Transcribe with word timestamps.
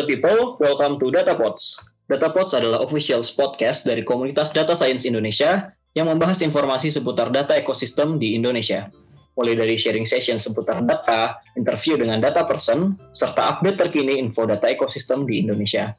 Data 0.00 0.16
People, 0.16 0.56
welcome 0.56 0.96
to 0.96 1.12
DataPods. 1.12 1.92
DataPods 2.08 2.56
adalah 2.56 2.80
official 2.80 3.20
podcast 3.20 3.84
dari 3.84 4.00
komunitas 4.00 4.48
Data 4.56 4.72
Science 4.72 5.04
Indonesia 5.04 5.76
yang 5.92 6.08
membahas 6.08 6.40
informasi 6.40 6.88
seputar 6.88 7.28
data 7.28 7.52
ekosistem 7.52 8.16
di 8.16 8.32
Indonesia. 8.32 8.88
Mulai 9.36 9.60
dari 9.60 9.76
sharing 9.76 10.08
session 10.08 10.40
seputar 10.40 10.80
data, 10.88 11.36
interview 11.52 12.00
dengan 12.00 12.16
data 12.16 12.48
person, 12.48 12.96
serta 13.12 13.52
update 13.52 13.76
terkini 13.76 14.16
info 14.16 14.48
data 14.48 14.72
ekosistem 14.72 15.28
di 15.28 15.44
Indonesia. 15.44 15.92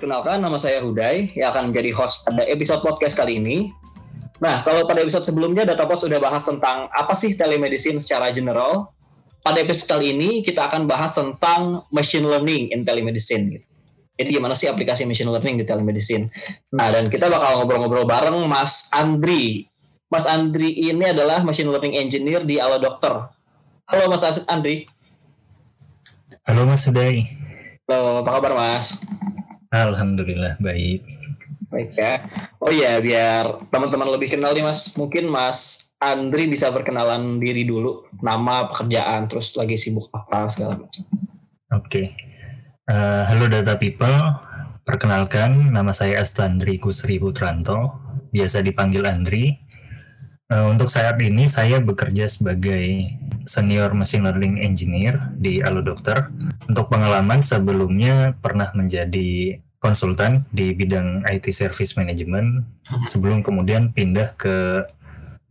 Kenalkan, 0.00 0.40
nama 0.40 0.56
saya 0.56 0.80
Huday 0.80 1.36
yang 1.36 1.52
akan 1.52 1.76
menjadi 1.76 1.92
host 1.92 2.24
pada 2.24 2.40
episode 2.48 2.80
podcast 2.80 3.20
kali 3.20 3.36
ini 3.36 3.68
Nah, 4.36 4.60
kalau 4.60 4.84
pada 4.84 5.00
episode 5.00 5.24
sebelumnya 5.24 5.64
Datapod 5.64 5.96
sudah 5.96 6.20
bahas 6.20 6.44
tentang 6.44 6.92
apa 6.92 7.16
sih 7.16 7.32
telemedicine 7.32 8.00
secara 8.04 8.28
general. 8.32 8.92
Pada 9.40 9.62
episode 9.62 9.86
kali 9.86 10.10
ini 10.10 10.42
kita 10.42 10.66
akan 10.66 10.90
bahas 10.90 11.14
tentang 11.14 11.86
machine 11.94 12.26
learning 12.26 12.74
in 12.74 12.82
telemedicine. 12.82 13.46
Gitu. 13.46 13.66
Jadi 14.16 14.28
gimana 14.32 14.58
sih 14.58 14.66
aplikasi 14.66 15.06
machine 15.06 15.30
learning 15.30 15.62
di 15.62 15.64
telemedicine? 15.64 16.26
Nah, 16.74 16.90
dan 16.90 17.06
kita 17.06 17.30
bakal 17.30 17.62
ngobrol-ngobrol 17.62 18.08
bareng 18.08 18.42
Mas 18.50 18.90
Andri. 18.90 19.70
Mas 20.10 20.26
Andri 20.26 20.74
ini 20.74 21.14
adalah 21.14 21.46
machine 21.46 21.70
learning 21.70 21.94
engineer 21.94 22.42
di 22.42 22.58
Alo 22.58 22.82
Dokter. 22.82 23.12
Halo 23.86 24.04
Mas 24.10 24.26
Andri. 24.50 24.90
Halo 26.42 26.66
Mas 26.66 26.82
Uday. 26.90 27.22
Halo, 27.86 28.26
apa 28.26 28.30
kabar 28.42 28.52
Mas? 28.58 28.98
Alhamdulillah 29.70 30.58
baik. 30.58 31.15
Baik 31.76 31.92
ya. 31.92 32.24
Oh 32.56 32.72
iya, 32.72 32.96
biar 33.04 33.68
teman-teman 33.68 34.08
lebih 34.16 34.32
kenal 34.32 34.56
nih 34.56 34.64
Mas. 34.64 34.96
Mungkin 34.96 35.28
Mas 35.28 35.92
Andri 36.00 36.48
bisa 36.48 36.72
perkenalan 36.72 37.36
diri 37.36 37.68
dulu, 37.68 38.08
nama, 38.24 38.64
pekerjaan, 38.72 39.28
terus 39.28 39.52
lagi 39.60 39.76
sibuk 39.76 40.08
apa 40.08 40.48
segala 40.48 40.80
macam. 40.80 41.04
Oke. 41.76 41.84
Okay. 41.84 42.06
Uh, 42.88 42.96
eh, 42.96 43.22
halo 43.28 43.52
Data 43.52 43.76
People. 43.76 44.16
Perkenalkan, 44.88 45.68
nama 45.68 45.92
saya 45.92 46.24
Astandri 46.24 46.80
Kusri 46.80 47.20
Putranto, 47.20 47.92
biasa 48.32 48.64
dipanggil 48.64 49.04
Andri. 49.04 49.60
Uh, 50.48 50.72
untuk 50.72 50.88
saat 50.88 51.20
ini 51.20 51.44
saya 51.44 51.76
bekerja 51.82 52.24
sebagai 52.24 53.12
senior 53.44 53.92
machine 53.92 54.24
learning 54.24 54.64
engineer 54.64 55.36
di 55.36 55.60
Alo 55.60 55.84
Dokter. 55.84 56.32
Untuk 56.70 56.88
pengalaman 56.88 57.44
sebelumnya 57.44 58.32
pernah 58.40 58.72
menjadi 58.72 59.60
konsultan 59.78 60.48
di 60.50 60.72
bidang 60.72 61.24
IT 61.28 61.52
service 61.52 61.94
management. 61.94 62.64
Sebelum 63.08 63.42
kemudian 63.42 63.92
pindah 63.92 64.34
ke 64.34 64.86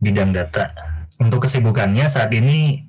bidang 0.00 0.32
data. 0.32 0.72
Untuk 1.16 1.48
kesibukannya 1.48 2.06
saat 2.08 2.32
ini 2.36 2.84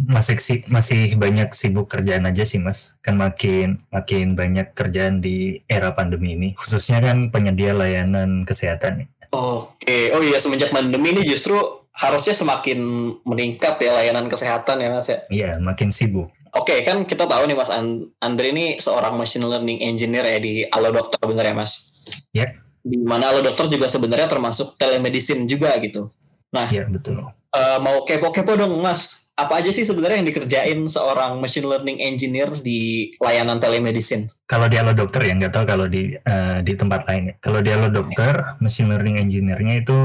masih 0.00 0.64
masih 0.72 1.20
banyak 1.20 1.52
sibuk 1.52 1.92
kerjaan 1.92 2.24
aja 2.24 2.44
sih 2.46 2.56
mas. 2.56 2.96
Kan 3.04 3.20
makin 3.20 3.84
makin 3.92 4.32
banyak 4.32 4.72
kerjaan 4.72 5.20
di 5.20 5.60
era 5.68 5.92
pandemi 5.92 6.34
ini. 6.36 6.48
Khususnya 6.56 7.04
kan 7.04 7.28
penyedia 7.28 7.76
layanan 7.76 8.48
kesehatan. 8.48 9.12
Oke. 9.30 10.10
Oh 10.16 10.22
iya 10.24 10.40
semenjak 10.40 10.72
pandemi 10.72 11.12
ini 11.14 11.22
justru 11.22 11.54
harusnya 11.92 12.32
semakin 12.32 12.80
meningkat 13.28 13.76
ya 13.76 13.92
layanan 13.92 14.26
kesehatan 14.32 14.80
ya 14.80 14.88
mas 14.88 15.08
ya? 15.12 15.18
Iya 15.28 15.50
makin 15.60 15.92
sibuk 15.92 16.32
Oke, 16.50 16.74
okay, 16.74 16.78
kan 16.82 17.06
kita 17.06 17.30
tahu 17.30 17.46
nih 17.46 17.54
Mas 17.54 17.70
Andre 18.18 18.46
ini 18.50 18.64
seorang 18.82 19.14
machine 19.14 19.46
learning 19.46 19.86
engineer 19.86 20.26
ya 20.26 20.38
di 20.42 20.66
Alo 20.66 20.90
Dokter 20.90 21.22
bener 21.22 21.46
ya 21.46 21.54
Mas? 21.54 21.94
Ya. 22.34 22.42
Yeah. 22.42 22.50
Di 22.82 22.98
mana 23.06 23.30
Alo 23.30 23.46
Dokter 23.46 23.70
juga 23.70 23.86
sebenarnya 23.86 24.26
termasuk 24.26 24.74
telemedicine 24.74 25.46
juga 25.46 25.70
gitu. 25.78 26.10
Nah, 26.50 26.66
ya 26.66 26.82
yeah, 26.82 26.86
betul. 26.90 27.22
Uh, 27.54 27.78
mau 27.78 28.02
kepo-kepo 28.02 28.58
dong 28.58 28.82
Mas, 28.82 29.30
apa 29.38 29.62
aja 29.62 29.70
sih 29.70 29.86
sebenarnya 29.86 30.22
yang 30.22 30.28
dikerjain 30.34 30.78
seorang 30.90 31.38
machine 31.38 31.70
learning 31.70 32.02
engineer 32.02 32.50
di 32.50 33.14
layanan 33.22 33.62
telemedicine? 33.62 34.26
Kalau 34.50 34.66
di 34.66 34.74
Alo 34.74 34.90
Dokter 34.90 35.22
ya, 35.30 35.38
nggak 35.38 35.54
tahu 35.54 35.64
kalau 35.70 35.86
di 35.86 36.18
uh, 36.18 36.58
di 36.66 36.74
tempat 36.74 37.06
lain. 37.06 37.30
Ya. 37.30 37.34
Kalau 37.38 37.62
di 37.62 37.70
Alo 37.70 37.94
Dokter, 37.94 38.58
machine 38.58 38.90
learning 38.90 39.22
engineer-nya 39.22 39.86
itu 39.86 39.98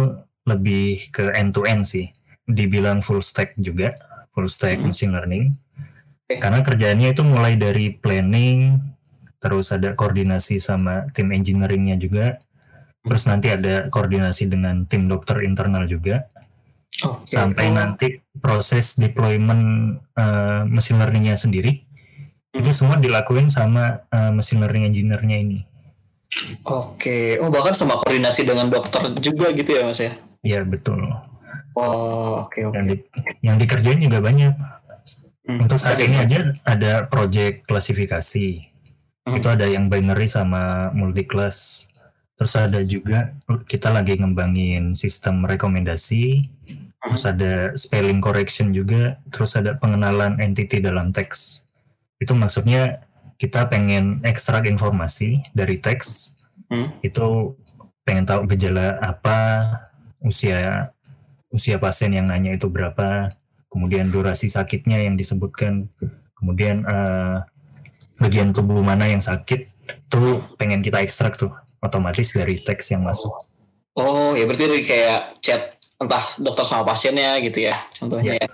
lebih 0.45 1.09
ke 1.09 1.33
end 1.33 1.57
to 1.57 1.65
end 1.65 1.89
sih. 1.89 2.13
Dibilang 2.45 3.01
full 3.01 3.25
stack 3.25 3.57
juga, 3.57 3.97
full 4.29 4.45
stack 4.45 4.77
hmm. 4.77 4.93
machine 4.93 5.09
learning 5.09 5.57
karena 6.25 6.65
kerjaannya 6.65 7.13
itu 7.13 7.21
mulai 7.21 7.53
dari 7.53 7.93
planning, 7.93 8.81
terus 9.37 9.69
ada 9.69 9.93
koordinasi 9.93 10.57
sama 10.57 11.05
tim 11.13 11.29
engineeringnya 11.29 12.01
juga, 12.01 12.41
terus 13.05 13.29
nanti 13.29 13.53
ada 13.53 13.93
koordinasi 13.93 14.49
dengan 14.49 14.89
tim 14.89 15.05
dokter 15.05 15.45
internal 15.45 15.85
juga, 15.85 16.25
oh, 17.05 17.21
okay. 17.21 17.37
sampai 17.37 17.69
oh. 17.69 17.73
nanti 17.77 18.07
proses 18.41 18.97
deployment 18.97 19.97
uh, 20.17 20.65
mesin 20.65 20.97
learningnya 20.97 21.37
sendiri 21.37 21.85
hmm. 22.49 22.61
itu 22.65 22.73
semua 22.73 22.97
dilakuin 22.97 23.53
sama 23.53 24.01
uh, 24.09 24.33
mesin 24.33 24.65
learning 24.65 24.89
engineer-nya 24.89 25.37
ini. 25.37 25.59
Oke, 26.65 26.65
okay. 26.65 27.25
oh 27.37 27.53
bahkan 27.53 27.77
sama 27.77 28.01
koordinasi 28.01 28.49
dengan 28.49 28.73
dokter 28.73 29.13
juga 29.21 29.53
gitu 29.53 29.69
ya 29.77 29.85
mas 29.85 30.01
ya? 30.01 30.17
Iya 30.41 30.65
betul. 30.65 31.05
Oh 31.77 32.49
oke 32.49 32.49
okay, 32.49 32.61
oke. 32.65 32.73
Okay. 32.73 32.77
Yang, 32.81 32.85
di, 32.89 32.95
yang 33.45 33.55
dikerjain 33.61 33.99
juga 34.01 34.19
banyak 34.25 34.53
Hmm. 35.45 35.61
Untuk 35.65 35.77
saat 35.77 36.01
ini 36.01 36.17
aja 36.17 36.53
ada 36.65 37.05
project 37.05 37.69
klasifikasi. 37.69 38.65
Hmm. 39.25 39.37
Itu 39.37 39.47
ada 39.49 39.69
yang 39.69 39.89
binary 39.89 40.25
sama 40.25 40.89
multi 40.93 41.25
class. 41.25 41.89
Terus 42.35 42.53
ada 42.57 42.81
juga 42.83 43.31
kita 43.69 43.93
lagi 43.93 44.17
ngembangin 44.17 44.97
sistem 44.97 45.45
rekomendasi. 45.45 46.49
Hmm. 46.65 47.13
Terus 47.13 47.23
ada 47.29 47.53
spelling 47.77 48.19
correction 48.19 48.73
juga. 48.73 49.21
Terus 49.29 49.53
ada 49.53 49.77
pengenalan 49.77 50.41
entity 50.41 50.81
dalam 50.81 51.13
teks. 51.13 51.61
Itu 52.17 52.33
maksudnya 52.33 53.05
kita 53.37 53.69
pengen 53.69 54.25
ekstrak 54.25 54.65
informasi 54.65 55.45
dari 55.53 55.77
teks. 55.77 56.33
Hmm. 56.73 56.97
Itu 57.05 57.53
pengen 58.01 58.25
tahu 58.25 58.49
gejala 58.49 58.97
apa, 59.01 59.61
usia 60.21 60.89
usia 61.53 61.79
pasien 61.79 62.11
yang 62.11 62.27
nanya 62.27 62.57
itu 62.57 62.67
berapa, 62.67 63.31
kemudian 63.75 64.07
durasi 64.07 64.47
sakitnya 64.47 65.03
yang 65.03 65.19
disebutkan, 65.19 65.91
kemudian 66.39 66.87
uh, 66.87 67.43
bagian 68.15 68.55
tubuh 68.55 68.79
mana 68.79 69.11
yang 69.11 69.19
sakit, 69.19 69.67
itu 69.67 70.23
pengen 70.55 70.79
kita 70.79 71.03
ekstrak 71.03 71.35
tuh 71.35 71.51
otomatis 71.83 72.31
dari 72.31 72.55
teks 72.55 72.95
yang 72.95 73.03
masuk. 73.03 73.35
Oh, 73.99 74.31
ya 74.31 74.47
berarti 74.47 74.63
dari 74.71 74.83
kayak 74.87 75.43
chat 75.43 75.75
entah 75.99 76.23
dokter 76.39 76.63
sama 76.63 76.87
pasiennya 76.87 77.35
gitu 77.43 77.67
ya, 77.67 77.75
contohnya 77.99 78.39
ya. 78.39 78.47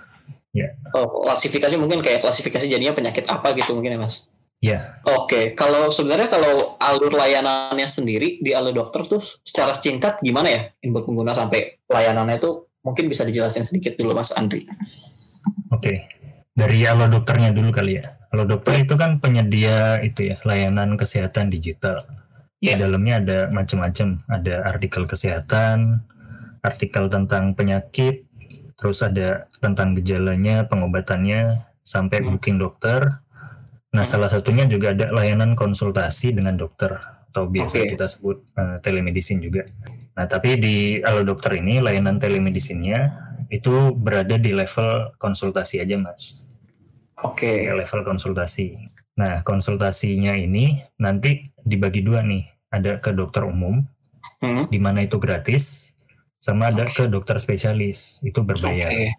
ya. 0.50 0.68
Oh, 0.90 1.22
klasifikasi 1.30 1.78
mungkin 1.78 2.02
kayak 2.02 2.26
klasifikasi 2.26 2.66
jadinya 2.66 2.90
penyakit 2.90 3.22
apa 3.30 3.54
gitu 3.54 3.78
mungkin 3.78 3.94
ya 3.94 4.00
mas? 4.02 4.26
Ya. 4.62 4.98
Oke, 5.02 5.26
okay. 5.26 5.44
kalau 5.58 5.90
sebenarnya 5.90 6.30
kalau 6.30 6.78
alur 6.78 7.14
layanannya 7.14 7.86
sendiri 7.86 8.38
di 8.38 8.54
alur 8.54 8.70
dokter 8.70 9.06
tuh 9.06 9.22
secara 9.22 9.74
singkat 9.74 10.22
gimana 10.22 10.50
ya 10.50 10.60
input 10.82 11.02
pengguna 11.02 11.34
sampai 11.34 11.82
layanannya 11.90 12.38
tuh 12.38 12.70
mungkin 12.82 13.06
bisa 13.06 13.22
dijelasin 13.22 13.64
sedikit 13.66 13.94
dulu 13.96 14.14
Mas 14.14 14.34
Andri. 14.34 14.66
Oke, 14.66 14.76
okay. 15.72 15.96
dari 16.54 16.82
Halo 16.86 17.08
Dokternya 17.08 17.54
dulu 17.54 17.70
kali 17.70 17.98
ya. 18.02 18.18
Halo 18.34 18.46
Dokter 18.46 18.82
itu 18.82 18.94
kan 18.98 19.22
penyedia 19.22 20.02
itu 20.02 20.34
ya 20.34 20.36
layanan 20.42 20.98
kesehatan 20.98 21.48
digital. 21.50 22.06
Yeah. 22.62 22.78
Di 22.78 22.86
dalamnya 22.86 23.14
ada 23.18 23.38
macam-macam, 23.50 24.22
ada 24.30 24.54
artikel 24.66 25.02
kesehatan, 25.06 26.06
artikel 26.62 27.10
tentang 27.10 27.58
penyakit, 27.58 28.22
terus 28.78 29.02
ada 29.02 29.50
tentang 29.58 29.98
gejalanya, 29.98 30.66
pengobatannya, 30.70 31.50
sampai 31.82 32.22
hmm. 32.22 32.28
booking 32.34 32.58
dokter. 32.62 33.22
Nah, 33.92 34.06
hmm. 34.06 34.10
salah 34.10 34.30
satunya 34.30 34.64
juga 34.64 34.94
ada 34.94 35.10
layanan 35.10 35.58
konsultasi 35.58 36.32
dengan 36.32 36.54
dokter 36.54 36.96
atau 37.32 37.50
biasa 37.50 37.82
okay. 37.82 37.90
kita 37.98 38.06
sebut 38.06 38.46
uh, 38.56 38.78
telemedicine 38.78 39.42
juga. 39.42 39.66
Nah, 40.12 40.28
tapi 40.28 40.60
di 40.60 41.00
Halo 41.00 41.24
Dokter 41.24 41.56
ini 41.56 41.80
layanan 41.80 42.20
telemedicine-nya 42.20 43.00
itu 43.48 43.96
berada 43.96 44.36
di 44.36 44.52
level 44.52 45.16
konsultasi 45.16 45.80
aja, 45.80 45.96
Mas. 45.96 46.44
Oke. 47.24 47.68
Okay. 47.68 47.72
Level 47.72 48.04
konsultasi. 48.04 48.76
Nah, 49.16 49.40
konsultasinya 49.44 50.36
ini 50.36 50.80
nanti 51.00 51.48
dibagi 51.64 52.04
dua 52.04 52.20
nih. 52.24 52.44
Ada 52.72 53.00
ke 53.00 53.12
dokter 53.12 53.44
umum, 53.44 53.84
hmm. 54.40 54.72
di 54.72 54.80
mana 54.80 55.04
itu 55.04 55.20
gratis, 55.20 55.92
sama 56.40 56.72
ada 56.72 56.88
ke 56.88 57.04
dokter 57.04 57.36
spesialis, 57.36 58.24
itu 58.24 58.40
berbayar. 58.40 58.88
Okay. 58.88 59.12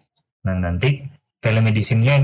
Nah, 0.46 0.58
nanti 0.58 1.06
telemedicine-nya 1.38 2.14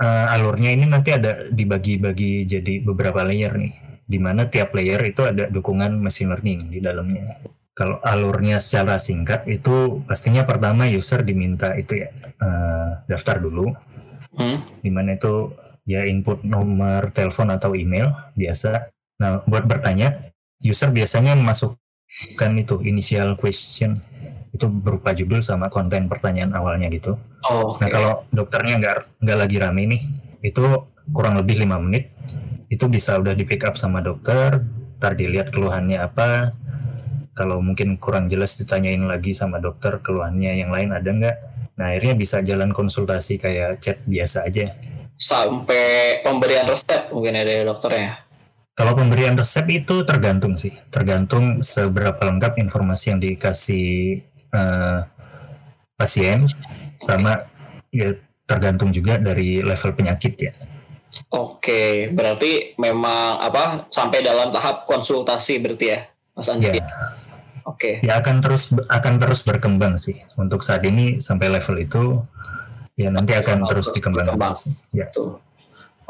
uh, 0.00 0.32
alurnya 0.32 0.72
ini 0.72 0.88
nanti 0.88 1.12
ada 1.12 1.48
dibagi-bagi 1.52 2.48
jadi 2.48 2.80
beberapa 2.80 3.20
layer 3.28 3.52
nih, 3.60 3.72
di 4.08 4.16
mana 4.16 4.48
tiap 4.48 4.72
layer 4.72 5.00
itu 5.04 5.28
ada 5.28 5.52
dukungan 5.52 6.00
machine 6.00 6.32
learning 6.32 6.72
di 6.72 6.80
dalamnya 6.80 7.59
kalau 7.80 7.96
alurnya 8.04 8.60
secara 8.60 9.00
singkat 9.00 9.48
itu 9.48 10.04
pastinya 10.04 10.44
pertama 10.44 10.84
user 10.84 11.24
diminta 11.24 11.72
itu 11.80 12.04
ya 12.04 12.12
uh, 12.44 13.00
daftar 13.08 13.40
dulu 13.40 13.72
hmm. 14.36 14.84
di 14.84 14.90
mana 14.92 15.16
itu 15.16 15.56
ya 15.88 16.04
input 16.04 16.44
nomor 16.44 17.08
telepon 17.16 17.48
atau 17.48 17.72
email 17.72 18.12
biasa 18.36 18.92
nah 19.16 19.40
buat 19.48 19.64
bertanya 19.64 20.28
user 20.60 20.92
biasanya 20.92 21.32
masukkan 21.40 22.52
itu 22.60 22.84
initial 22.84 23.40
question 23.40 23.96
itu 24.50 24.66
berupa 24.66 25.14
judul 25.14 25.40
sama 25.40 25.70
konten 25.70 26.10
pertanyaan 26.10 26.52
awalnya 26.58 26.90
gitu. 26.90 27.16
Oh, 27.46 27.78
Nah 27.78 27.88
kalau 27.88 28.26
dokternya 28.34 28.82
nggak 28.82 29.22
nggak 29.22 29.38
lagi 29.38 29.56
rame 29.62 29.82
nih, 29.86 30.02
itu 30.42 30.62
kurang 31.14 31.38
lebih 31.38 31.62
lima 31.62 31.78
menit, 31.78 32.10
itu 32.66 32.90
bisa 32.90 33.14
udah 33.18 33.32
di 33.32 33.46
pick 33.46 33.62
up 33.62 33.78
sama 33.78 34.02
dokter, 34.02 34.58
ntar 34.98 35.14
dilihat 35.14 35.54
keluhannya 35.54 36.02
apa. 36.02 36.50
Kalau 37.40 37.64
mungkin 37.64 37.96
kurang 37.96 38.28
jelas 38.28 38.60
ditanyain 38.60 39.00
lagi 39.00 39.32
sama 39.32 39.64
dokter 39.64 39.96
keluhannya 40.04 40.60
yang 40.60 40.68
lain 40.68 40.92
ada 40.92 41.08
nggak. 41.08 41.36
Nah 41.80 41.88
akhirnya 41.88 42.12
bisa 42.20 42.44
jalan 42.44 42.68
konsultasi 42.76 43.40
kayak 43.40 43.80
chat 43.80 44.04
biasa 44.04 44.44
aja. 44.44 44.76
Sampai 45.16 46.20
pemberian 46.20 46.68
resep 46.68 47.08
mungkin 47.08 47.40
ada 47.40 47.48
ya 47.48 47.64
dokternya. 47.64 48.28
Kalau 48.76 48.92
pemberian 48.92 49.40
resep 49.40 49.64
itu 49.72 50.04
tergantung 50.04 50.60
sih, 50.60 50.76
tergantung 50.92 51.64
seberapa 51.64 52.20
lengkap 52.20 52.60
informasi 52.60 53.16
yang 53.16 53.20
dikasih 53.24 54.20
eh, 54.52 55.00
pasien, 55.96 56.44
sama 57.00 57.40
ya 57.88 58.20
tergantung 58.44 58.92
juga 58.92 59.16
dari 59.16 59.64
level 59.64 59.96
penyakit 59.96 60.34
ya. 60.36 60.52
Oke, 61.32 62.12
berarti 62.12 62.76
memang 62.76 63.40
apa 63.40 63.88
sampai 63.88 64.20
dalam 64.20 64.52
tahap 64.52 64.84
konsultasi 64.84 65.56
berarti 65.56 65.86
ya, 65.88 66.00
Mas 66.36 66.52
Andi? 66.52 66.76
Ya, 66.76 66.84
Oke. 67.70 68.02
ya 68.02 68.18
akan 68.18 68.42
terus 68.42 68.74
akan 68.74 69.14
terus 69.22 69.40
berkembang 69.46 69.94
sih. 69.94 70.18
Untuk 70.34 70.60
saat 70.66 70.82
ini 70.82 71.22
sampai 71.22 71.46
level 71.54 71.76
itu, 71.78 72.02
ya 72.98 73.08
nanti 73.14 73.32
akan 73.38 73.64
Terus 73.70 73.70
terus 73.70 73.86
dikembangkan. 73.94 74.34
berkembang. 74.34 74.54
sih. 74.58 74.72
Ya. 74.90 75.06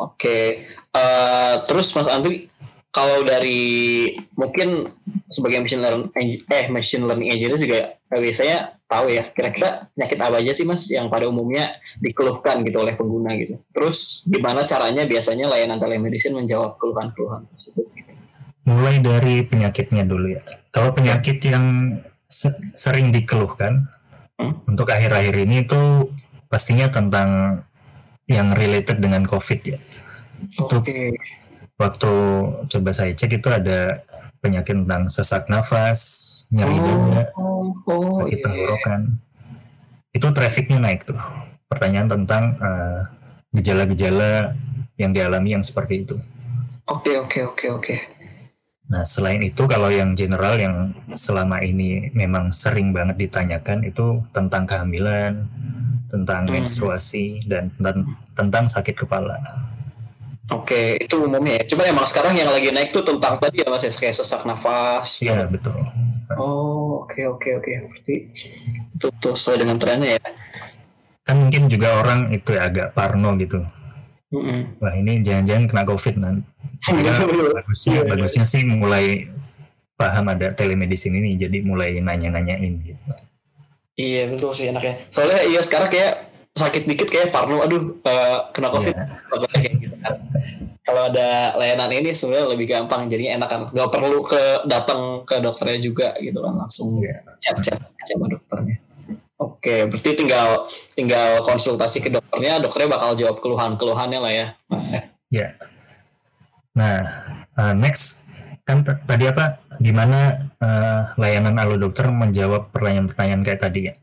Oke. 0.01 0.65
Eh, 0.91 1.55
terus 1.69 1.93
Mas 1.93 2.09
Andri, 2.09 2.49
kalau 2.91 3.23
dari 3.23 4.11
mungkin 4.35 4.91
sebagai 5.31 5.63
machine 5.63 5.83
learning 5.85 6.11
eh 6.51 6.67
machine 6.67 7.07
learning 7.07 7.31
engineer 7.31 7.61
juga 7.61 7.79
eh, 7.95 8.19
biasanya 8.19 8.75
tahu 8.91 9.07
ya 9.15 9.23
kira-kira 9.31 9.87
penyakit 9.95 10.19
apa 10.19 10.37
aja 10.43 10.51
sih 10.51 10.67
Mas 10.67 10.83
yang 10.91 11.07
pada 11.07 11.31
umumnya 11.31 11.79
dikeluhkan 12.03 12.67
gitu 12.67 12.83
oleh 12.83 12.99
pengguna 12.99 13.39
gitu. 13.39 13.63
Terus 13.71 14.27
gimana 14.27 14.67
caranya 14.67 15.07
biasanya 15.07 15.47
layanan 15.47 15.79
telemedicine 15.79 16.35
menjawab 16.35 16.75
keluhan-keluhan 16.83 17.47
tersebut? 17.55 17.87
gitu? 17.95 18.10
Mulai 18.71 19.03
dari 19.03 19.43
penyakitnya 19.43 20.07
dulu 20.07 20.31
ya. 20.31 20.43
Kalau 20.71 20.95
penyakit 20.95 21.43
yang 21.43 21.99
se- 22.25 22.55
sering 22.79 23.11
dikeluhkan 23.11 23.91
Hmm. 24.39 24.57
untuk 24.65 24.89
akhir-akhir 24.89 25.37
ini 25.45 25.69
itu 25.69 26.09
pastinya 26.47 26.89
tentang 26.89 27.61
yang 28.25 28.55
related 28.55 28.97
dengan 28.97 29.27
COVID 29.27 29.61
ya. 29.67 29.79
Oke. 30.57 31.13
waktu 31.77 32.13
coba 32.69 32.91
saya 32.93 33.13
cek 33.13 33.41
itu 33.41 33.49
ada 33.49 34.05
penyakit 34.39 34.85
tentang 34.85 35.09
sesak 35.09 35.49
nafas, 35.49 36.01
nyeri 36.49 36.77
dada, 36.77 37.33
Oh, 37.37 37.73
oh, 37.89 38.13
sakit 38.13 38.37
iya. 38.37 38.45
tenggorokan. 38.45 39.01
Itu 40.13 40.29
trafficnya 40.33 40.77
naik 40.77 41.09
tuh. 41.09 41.17
Pertanyaan 41.69 42.09
tentang 42.11 42.57
eh, 42.57 43.01
gejala-gejala 43.53 44.61
yang 44.97 45.17
dialami 45.17 45.57
yang 45.57 45.65
seperti 45.65 46.05
itu. 46.05 46.17
Oke, 46.85 47.17
oke, 47.17 47.49
oke, 47.49 47.67
oke. 47.73 47.95
Nah, 48.91 49.07
selain 49.07 49.39
itu 49.47 49.71
kalau 49.71 49.87
yang 49.87 50.19
general 50.19 50.59
yang 50.59 50.91
selama 51.15 51.63
ini 51.63 52.11
memang 52.11 52.51
sering 52.51 52.91
banget 52.91 53.23
ditanyakan 53.23 53.87
itu 53.87 54.19
tentang 54.35 54.67
kehamilan, 54.67 55.47
tentang 56.11 56.51
Hmm. 56.51 56.59
menstruasi 56.59 57.47
dan 57.47 57.71
tentang, 57.79 58.19
tentang 58.35 58.65
sakit 58.67 59.07
kepala. 59.07 59.39
Oke, 60.51 60.99
itu 60.99 61.15
umumnya 61.23 61.63
ya. 61.63 61.65
Cuma 61.71 61.87
emang 61.87 62.03
sekarang 62.03 62.35
yang 62.35 62.51
lagi 62.51 62.75
naik 62.75 62.91
tuh 62.91 63.07
tentang 63.07 63.39
tadi 63.39 63.63
ya 63.63 63.71
Mas 63.71 63.87
ya, 63.87 63.95
kayak 63.95 64.19
sesak 64.19 64.43
nafas. 64.43 65.23
Iya, 65.23 65.47
betul. 65.47 65.79
Oh, 66.35 67.07
oke 67.07 67.23
oke 67.31 67.63
oke. 67.63 67.71
Berarti 67.87 68.17
itu 68.91 69.07
tuh 69.23 69.35
sesuai 69.39 69.63
dengan 69.63 69.79
trennya 69.79 70.19
ya. 70.19 70.23
Kan 71.23 71.47
mungkin 71.47 71.71
juga 71.71 72.03
orang 72.03 72.35
itu 72.35 72.59
ya 72.59 72.67
agak 72.67 72.91
parno 72.99 73.39
gitu. 73.39 73.63
Mm-mm. 74.31 74.79
Wah, 74.79 74.95
ini 74.95 75.27
jangan-jangan 75.27 75.65
kena 75.67 75.83
Covid 75.85 76.15
nanti. 76.17 76.47
Ya, 76.87 77.13
bagusnya, 77.59 77.89
Iya, 77.91 78.01
iya. 78.01 78.03
bagusnya 78.07 78.45
sih 78.47 78.63
mulai 78.63 79.27
paham 79.99 80.31
ada 80.31 80.55
telemedicine 80.55 81.19
ini 81.19 81.35
jadi 81.37 81.61
mulai 81.61 81.99
nanya-nanyain 81.99 82.73
gitu. 82.81 83.03
Iya 83.99 84.31
betul 84.33 84.55
sih 84.55 84.71
enaknya. 84.71 85.03
Soalnya 85.13 85.45
iya 85.45 85.61
sekarang 85.61 85.91
kayak 85.93 86.13
sakit 86.51 86.83
dikit 86.89 87.09
kayak 87.11 87.29
parno, 87.31 87.61
aduh 87.61 88.01
eh, 88.01 88.39
kena 88.55 88.71
covid. 88.71 88.95
Iya. 88.95 89.05
Kayak 89.51 89.73
gitu 89.77 89.97
kan. 89.99 90.15
Kalau 90.81 91.03
ada 91.13 91.29
layanan 91.55 91.91
ini 91.93 92.11
sebenarnya 92.11 92.47
lebih 92.51 92.67
gampang, 92.67 93.07
jadinya 93.07 93.43
enak 93.43 93.49
kan. 93.51 93.61
Gak 93.71 93.91
perlu 93.93 94.25
ke 94.25 94.43
datang 94.65 95.23
ke 95.23 95.37
dokternya 95.39 95.79
juga 95.79 96.09
gitu 96.19 96.39
kan, 96.41 96.55
langsung 96.57 96.99
Iya. 96.99 97.21
chat-chat 97.39 97.77
aja 97.77 98.15
sama 98.17 98.27
dokternya. 98.27 98.79
Oke, 99.41 99.89
berarti 99.89 100.21
tinggal 100.21 100.69
tinggal 100.93 101.41
konsultasi 101.41 102.05
ke 102.05 102.13
dokternya, 102.13 102.61
dokternya 102.61 102.93
bakal 102.93 103.11
jawab 103.17 103.37
keluhan-keluhannya 103.41 104.21
lah 104.21 104.33
ya. 104.37 104.47
Nah, 104.69 105.03
ya. 105.33 105.49
Nah, 106.77 106.97
uh, 107.57 107.73
next 107.73 108.21
kan 108.69 108.85
tadi 108.85 109.33
apa? 109.33 109.65
Gimana 109.81 110.53
uh, 110.61 111.17
layanan 111.17 111.57
Halo 111.57 111.81
Dokter 111.81 112.13
menjawab 112.13 112.69
pertanyaan-pertanyaan 112.69 113.41
kayak 113.41 113.61
tadi 113.65 113.81
ya? 113.89 113.95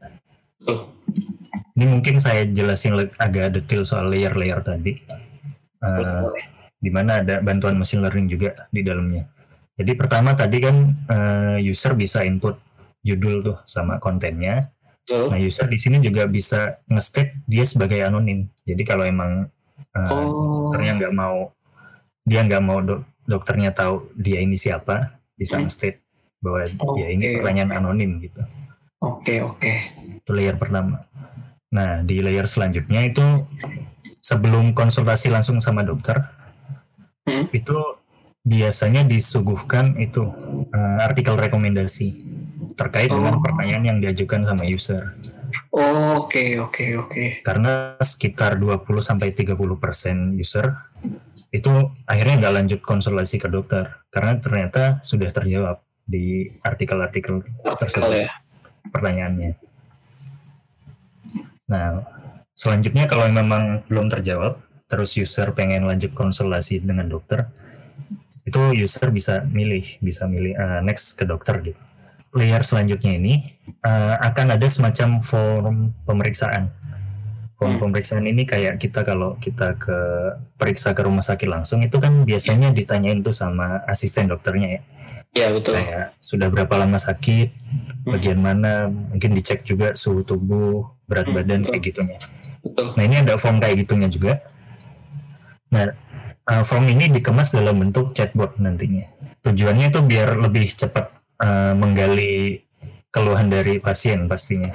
Ini 1.77 1.85
mungkin 1.85 2.17
saya 2.17 2.49
jelasin 2.49 2.97
agak 3.21 3.61
detail 3.61 3.85
soal 3.85 4.09
layer-layer 4.09 4.57
tadi. 4.65 4.97
Uh, 5.77 6.33
di 6.81 6.89
mana 6.89 7.21
ada 7.21 7.45
bantuan 7.45 7.77
machine 7.77 8.01
learning 8.01 8.25
juga 8.25 8.65
di 8.73 8.81
dalamnya. 8.81 9.29
Jadi 9.77 9.93
pertama 9.93 10.33
tadi 10.33 10.57
kan 10.57 10.75
uh, 11.05 11.57
user 11.61 11.93
bisa 11.93 12.25
input 12.25 12.57
judul 13.05 13.45
tuh 13.45 13.57
sama 13.69 14.01
kontennya. 14.01 14.73
Betul. 15.07 15.31
Nah 15.31 15.39
user 15.39 15.65
di 15.65 15.79
sini 15.79 15.97
juga 15.97 16.27
bisa 16.27 16.83
nge-state 16.83 17.47
dia 17.47 17.63
sebagai 17.63 18.03
anonim. 18.03 18.51
Jadi 18.61 18.83
kalau 18.83 19.07
emang 19.07 19.47
uh, 19.95 20.11
Oh. 20.11 20.67
dokternya 20.67 20.99
nggak 20.99 21.13
mau 21.15 21.55
dia 22.21 22.43
nggak 22.43 22.59
mau 22.59 22.83
dok- 22.83 23.07
dokternya 23.23 23.71
tahu 23.71 24.11
dia 24.13 24.43
ini 24.43 24.53
siapa 24.53 25.15
bisa 25.33 25.55
Hmm. 25.55 25.63
nge-state 25.63 26.03
bahwa 26.37 26.67
ya 26.99 27.07
ini 27.07 27.23
Oke, 27.23 27.35
pertanyaan 27.39 27.71
anonim 27.73 28.19
gitu 28.19 28.43
Oke, 28.99 29.39
oke. 29.39 29.73
itu 30.19 30.29
layer 30.29 30.53
pertama 30.53 31.07
nah 31.67 31.99
di 31.99 32.19
layer 32.19 32.45
selanjutnya 32.45 32.99
itu 33.01 33.23
sebelum 34.19 34.71
konsultasi 34.71 35.27
langsung 35.27 35.57
sama 35.57 35.81
dokter 35.81 36.19
Hmm. 37.23 37.47
itu 37.49 37.75
biasanya 38.47 39.03
disuguhkan 39.03 39.99
itu 39.99 40.23
eh, 40.71 40.97
artikel 41.03 41.35
rekomendasi 41.35 42.15
terkait 42.79 43.11
dengan 43.11 43.35
Oh. 43.35 43.41
pertanyaan 43.43 43.83
yang 43.83 43.97
diajukan 43.99 44.47
sama 44.47 44.63
user 44.63 45.13
Oh, 45.71 46.27
Oke, 46.27 46.59
oke, 46.59 46.85
oke. 46.97 47.23
karena 47.41 47.95
sekitar 47.99 48.55
20 48.55 48.83
sampai 48.99 49.31
30% 49.31 50.35
user 50.35 50.75
itu 51.49 51.71
akhirnya 52.03 52.35
nggak 52.37 52.53
lanjut 52.53 52.79
konsultasi 52.83 53.39
ke 53.39 53.47
dokter 53.47 54.03
karena 54.07 54.35
ternyata 54.37 54.99
sudah 55.01 55.27
terjawab 55.27 55.79
di 56.03 56.51
artikel-artikel 56.61 57.41
Artikel 57.43 57.75
tersebut 57.79 58.27
ya. 58.27 58.31
pertanyaannya. 58.91 59.51
Nah, 61.67 62.03
selanjutnya 62.53 63.07
kalau 63.07 63.27
memang 63.27 63.83
belum 63.87 64.07
terjawab, 64.07 64.59
terus 64.87 65.15
user 65.15 65.51
pengen 65.51 65.83
lanjut 65.83 66.11
konsultasi 66.11 66.79
dengan 66.79 67.07
dokter, 67.07 67.51
itu 68.43 68.61
user 68.73 69.11
bisa 69.11 69.43
milih, 69.43 69.99
bisa 69.99 70.23
milih 70.25 70.53
eh, 70.53 70.79
next 70.81 71.15
ke 71.15 71.23
dokter 71.23 71.59
gitu. 71.61 71.79
Layer 72.31 72.61
selanjutnya 72.61 73.15
ini 73.15 73.33
eh, 73.67 74.15
akan 74.19 74.55
ada 74.55 74.67
semacam 74.67 75.19
form 75.19 75.77
pemeriksaan. 76.03 76.71
Form 77.57 77.73
Hmm. 77.73 77.81
pemeriksaan 77.81 78.21
ini 78.21 78.45
kayak 78.45 78.77
kita 78.77 79.01
kalau 79.01 79.33
kita 79.35 79.73
ke 79.75 79.97
periksa 80.55 80.93
ke 80.93 81.01
rumah 81.01 81.25
sakit 81.25 81.49
langsung 81.49 81.81
itu 81.81 81.97
kan 81.97 82.21
biasanya 82.21 82.69
ditanyain 82.69 83.25
tuh 83.25 83.33
sama 83.33 83.81
asisten 83.89 84.29
dokternya 84.29 84.77
ya 84.77 84.81
Iya, 85.33 85.47
betul. 85.53 85.73
kayak 85.73 86.17
sudah 86.17 86.47
berapa 86.49 86.69
lama 86.77 86.97
sakit, 86.97 87.49
Hmm. 87.51 88.13
bagian 88.13 88.37
mana, 88.37 88.85
mungkin 88.89 89.33
dicek 89.33 89.65
juga 89.65 89.93
suhu 89.93 90.21
tubuh, 90.21 90.85
berat 91.05 91.25
Hmm, 91.25 91.35
badan 91.35 91.59
betul. 91.61 91.71
kayak 91.73 91.83
gitunya. 91.83 92.19
Betul. 92.61 92.85
Nah 92.93 93.03
ini 93.03 93.15
ada 93.19 93.33
form 93.35 93.57
kayak 93.57 93.75
gitunya 93.81 94.07
juga. 94.07 94.33
Nah 95.67 95.91
uh, 96.47 96.63
form 96.63 96.87
ini 96.87 97.11
dikemas 97.11 97.53
dalam 97.53 97.79
bentuk 97.79 98.15
chatbot 98.15 98.57
nantinya. 98.57 99.03
Tujuannya 99.43 99.91
itu 99.91 99.99
biar 100.03 100.39
lebih 100.39 100.67
cepat 100.73 101.11
uh, 101.43 101.75
menggali 101.75 102.63
keluhan 103.11 103.51
dari 103.51 103.79
pasien 103.79 104.25
pastinya. 104.25 104.71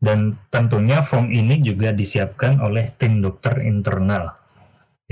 Dan 0.00 0.36
tentunya 0.48 1.04
form 1.04 1.28
ini 1.28 1.60
juga 1.60 1.92
disiapkan 1.92 2.60
oleh 2.64 2.88
tim 2.96 3.20
dokter 3.20 3.60
internal. 3.60 4.32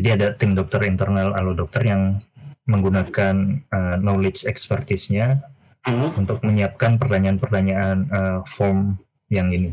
Jadi 0.01 0.09
ada 0.09 0.27
tim 0.33 0.57
dokter 0.57 0.89
internal 0.89 1.37
Halo 1.37 1.53
Dokter 1.53 1.85
yang 1.85 2.23
menggunakan 2.65 3.65
uh, 3.69 3.97
knowledge 4.01 4.49
expertise-nya 4.49 5.45
Hmm. 5.89 6.13
untuk 6.21 6.45
menyiapkan 6.45 7.01
pertanyaan-pertanyaan 7.01 7.99
uh, 8.13 8.39
form 8.45 8.99
yang 9.33 9.49
ini. 9.49 9.73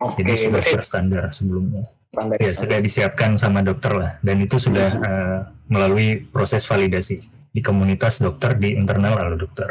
Oke, 0.00 0.24
Jadi 0.24 0.48
sudah 0.48 0.52
berarti 0.58 0.72
berstandar 0.80 1.24
sebelumnya. 1.28 1.84
Standar 2.12 2.36
Ya, 2.36 2.52
sudah 2.52 2.78
disiapkan 2.84 3.40
sama 3.40 3.64
dokter 3.64 3.96
lah. 3.96 4.10
Dan 4.20 4.44
itu 4.44 4.60
sudah 4.60 4.88
uh, 5.00 5.38
melalui 5.72 6.28
proses 6.28 6.68
validasi 6.68 7.24
di 7.48 7.60
komunitas 7.64 8.20
dokter 8.20 8.52
di 8.60 8.76
internal 8.76 9.16
Halo 9.16 9.40
Dokter. 9.40 9.68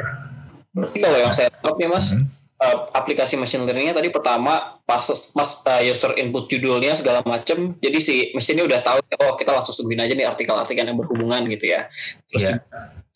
Berarti 0.74 0.98
kalau 0.98 1.18
yang 1.22 1.34
saya 1.34 1.54
tangkap 1.54 1.76
nih 1.78 1.90
mas, 1.94 2.06
Hmm. 2.18 2.26
uh, 2.58 2.78
aplikasi 2.98 3.38
machine 3.38 3.62
learningnya 3.62 3.94
tadi 3.94 4.10
pertama 4.10 4.82
pas 4.82 5.06
pas 5.06 5.50
uh, 5.70 5.82
user 5.86 6.18
input 6.18 6.50
judulnya 6.50 6.98
segala 6.98 7.22
macam 7.22 7.78
jadi 7.78 7.98
si 8.02 8.34
mesinnya 8.34 8.66
udah 8.66 8.80
tahu 8.82 9.00
oh 9.22 9.34
kita 9.38 9.50
langsung 9.54 9.74
sungguhin 9.74 10.02
aja 10.02 10.14
nih 10.14 10.30
artikel-artikel 10.30 10.86
yang 10.86 10.98
berhubungan 10.98 11.42
gitu 11.50 11.74
ya 11.74 11.90
terus 12.30 12.44
yeah. 12.54 12.58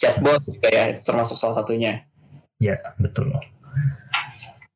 chatbot 0.01 0.41
juga 0.49 0.67
ya 0.73 0.85
termasuk 0.97 1.37
salah 1.37 1.61
satunya 1.61 2.09
ya 2.57 2.73
betul 2.97 3.29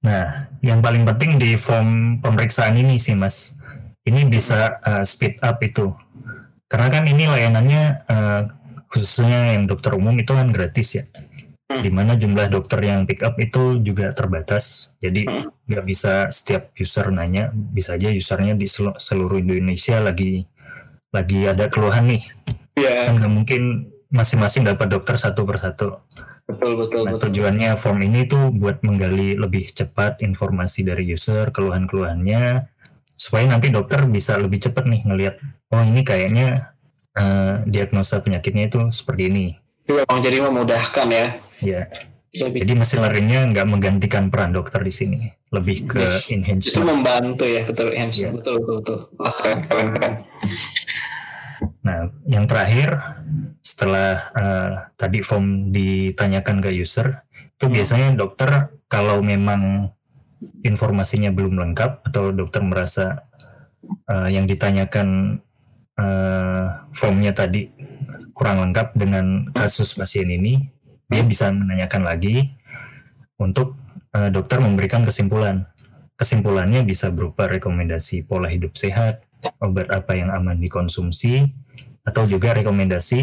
nah 0.05 0.47
yang 0.61 0.79
paling 0.85 1.03
penting 1.03 1.41
di 1.41 1.57
form 1.57 2.21
pemeriksaan 2.21 2.77
ini 2.77 3.01
sih 3.01 3.17
mas 3.17 3.57
ini 4.09 4.25
bisa 4.25 4.81
uh, 4.81 5.05
speed 5.05 5.37
up 5.45 5.61
itu 5.61 5.93
karena 6.69 6.87
kan 6.89 7.03
ini 7.05 7.25
layanannya 7.25 7.83
uh, 8.09 8.41
khususnya 8.89 9.57
yang 9.57 9.69
dokter 9.69 9.93
umum 9.93 10.17
itu 10.17 10.33
kan 10.33 10.49
gratis 10.49 10.97
ya 10.97 11.03
hmm. 11.69 11.81
di 11.85 11.89
mana 11.93 12.17
jumlah 12.17 12.49
dokter 12.49 12.81
yang 12.81 13.05
pick 13.05 13.21
up 13.21 13.37
itu 13.37 13.77
juga 13.85 14.09
terbatas 14.13 14.97
jadi 14.97 15.25
hmm. 15.29 15.69
nggak 15.69 15.83
hmm. 15.85 15.91
bisa 15.93 16.27
setiap 16.33 16.73
user 16.77 17.13
nanya 17.13 17.53
bisa 17.53 17.95
aja 17.95 18.09
usernya 18.09 18.57
di 18.57 18.65
seluruh 18.97 19.37
Indonesia 19.37 20.01
lagi 20.01 20.49
lagi 21.09 21.39
ada 21.45 21.69
keluhan 21.69 22.09
nih 22.09 22.23
yeah. 22.77 23.09
kan 23.09 23.17
nggak 23.21 23.33
mungkin 23.33 23.61
masing-masing 24.09 24.65
dapat 24.65 24.89
dokter 24.89 25.17
satu 25.17 25.45
persatu 25.45 26.01
betul 26.49 26.73
betul, 26.81 27.01
nah, 27.05 27.13
betul. 27.13 27.29
tujuannya 27.29 27.77
form 27.77 28.01
ini 28.01 28.25
tuh 28.25 28.49
buat 28.49 28.81
menggali 28.81 29.37
lebih 29.37 29.69
cepat 29.69 30.25
informasi 30.25 30.81
dari 30.81 31.05
user 31.13 31.53
keluhan-keluhannya 31.53 32.65
supaya 33.19 33.43
nanti 33.51 33.67
dokter 33.67 34.07
bisa 34.07 34.39
lebih 34.39 34.63
cepat 34.63 34.87
nih 34.87 35.03
ngelihat 35.03 35.35
oh 35.75 35.83
ini 35.83 36.07
kayaknya 36.07 36.71
uh, 37.19 37.67
diagnosa 37.67 38.23
penyakitnya 38.23 38.71
itu 38.71 38.79
seperti 38.95 39.27
ini. 39.27 39.45
Memang 39.91 40.23
jadi 40.23 40.37
memudahkan 40.47 41.07
ya. 41.11 41.27
Ya. 41.59 41.81
Lebih. 42.29 42.61
Jadi 42.61 42.73
mesin 42.77 43.01
learningnya 43.01 43.41
nggak 43.49 43.67
menggantikan 43.67 44.29
peran 44.29 44.53
dokter 44.53 44.85
di 44.85 44.93
sini, 44.93 45.33
lebih 45.49 45.89
ke 45.89 46.29
enhance. 46.29 46.69
Itu 46.69 46.85
membantu 46.85 47.41
ya, 47.49 47.65
betul 47.65 47.89
enhance, 47.89 48.21
ya. 48.21 48.29
betul 48.29 48.61
betul 48.61 48.75
betul. 48.85 48.99
Oh, 49.17 49.33
keren 49.33 49.65
keren 49.65 49.87
keren. 49.97 50.13
Nah, 51.81 52.13
yang 52.29 52.45
terakhir 52.45 53.01
setelah 53.65 54.29
uh, 54.37 54.71
tadi 54.93 55.25
form 55.25 55.73
ditanyakan 55.73 56.61
ke 56.61 56.69
user, 56.69 57.25
itu 57.33 57.65
hmm. 57.65 57.73
biasanya 57.73 58.09
dokter 58.13 58.69
kalau 58.85 59.25
memang 59.25 59.89
informasinya 60.63 61.31
belum 61.31 61.59
lengkap 61.59 62.07
atau 62.11 62.31
dokter 62.31 62.63
merasa 62.63 63.23
uh, 64.07 64.27
yang 64.31 64.47
ditanyakan 64.47 65.39
uh, 65.99 66.87
formnya 66.95 67.35
tadi 67.35 67.71
kurang 68.31 68.63
lengkap 68.63 68.95
dengan 68.95 69.51
kasus 69.51 69.99
pasien 69.99 70.31
ini, 70.31 70.71
dia 71.11 71.23
bisa 71.27 71.51
menanyakan 71.51 72.07
lagi 72.07 72.55
untuk 73.35 73.75
uh, 74.15 74.31
dokter 74.31 74.63
memberikan 74.63 75.03
kesimpulan. 75.03 75.67
Kesimpulannya 76.19 76.83
bisa 76.83 77.11
berupa 77.11 77.47
rekomendasi 77.47 78.27
pola 78.27 78.51
hidup 78.51 78.75
sehat, 78.75 79.23
obat 79.63 79.87
apa 79.87 80.19
yang 80.19 80.31
aman 80.31 80.59
dikonsumsi, 80.59 81.47
atau 82.03 82.27
juga 82.27 82.51
rekomendasi 82.55 83.19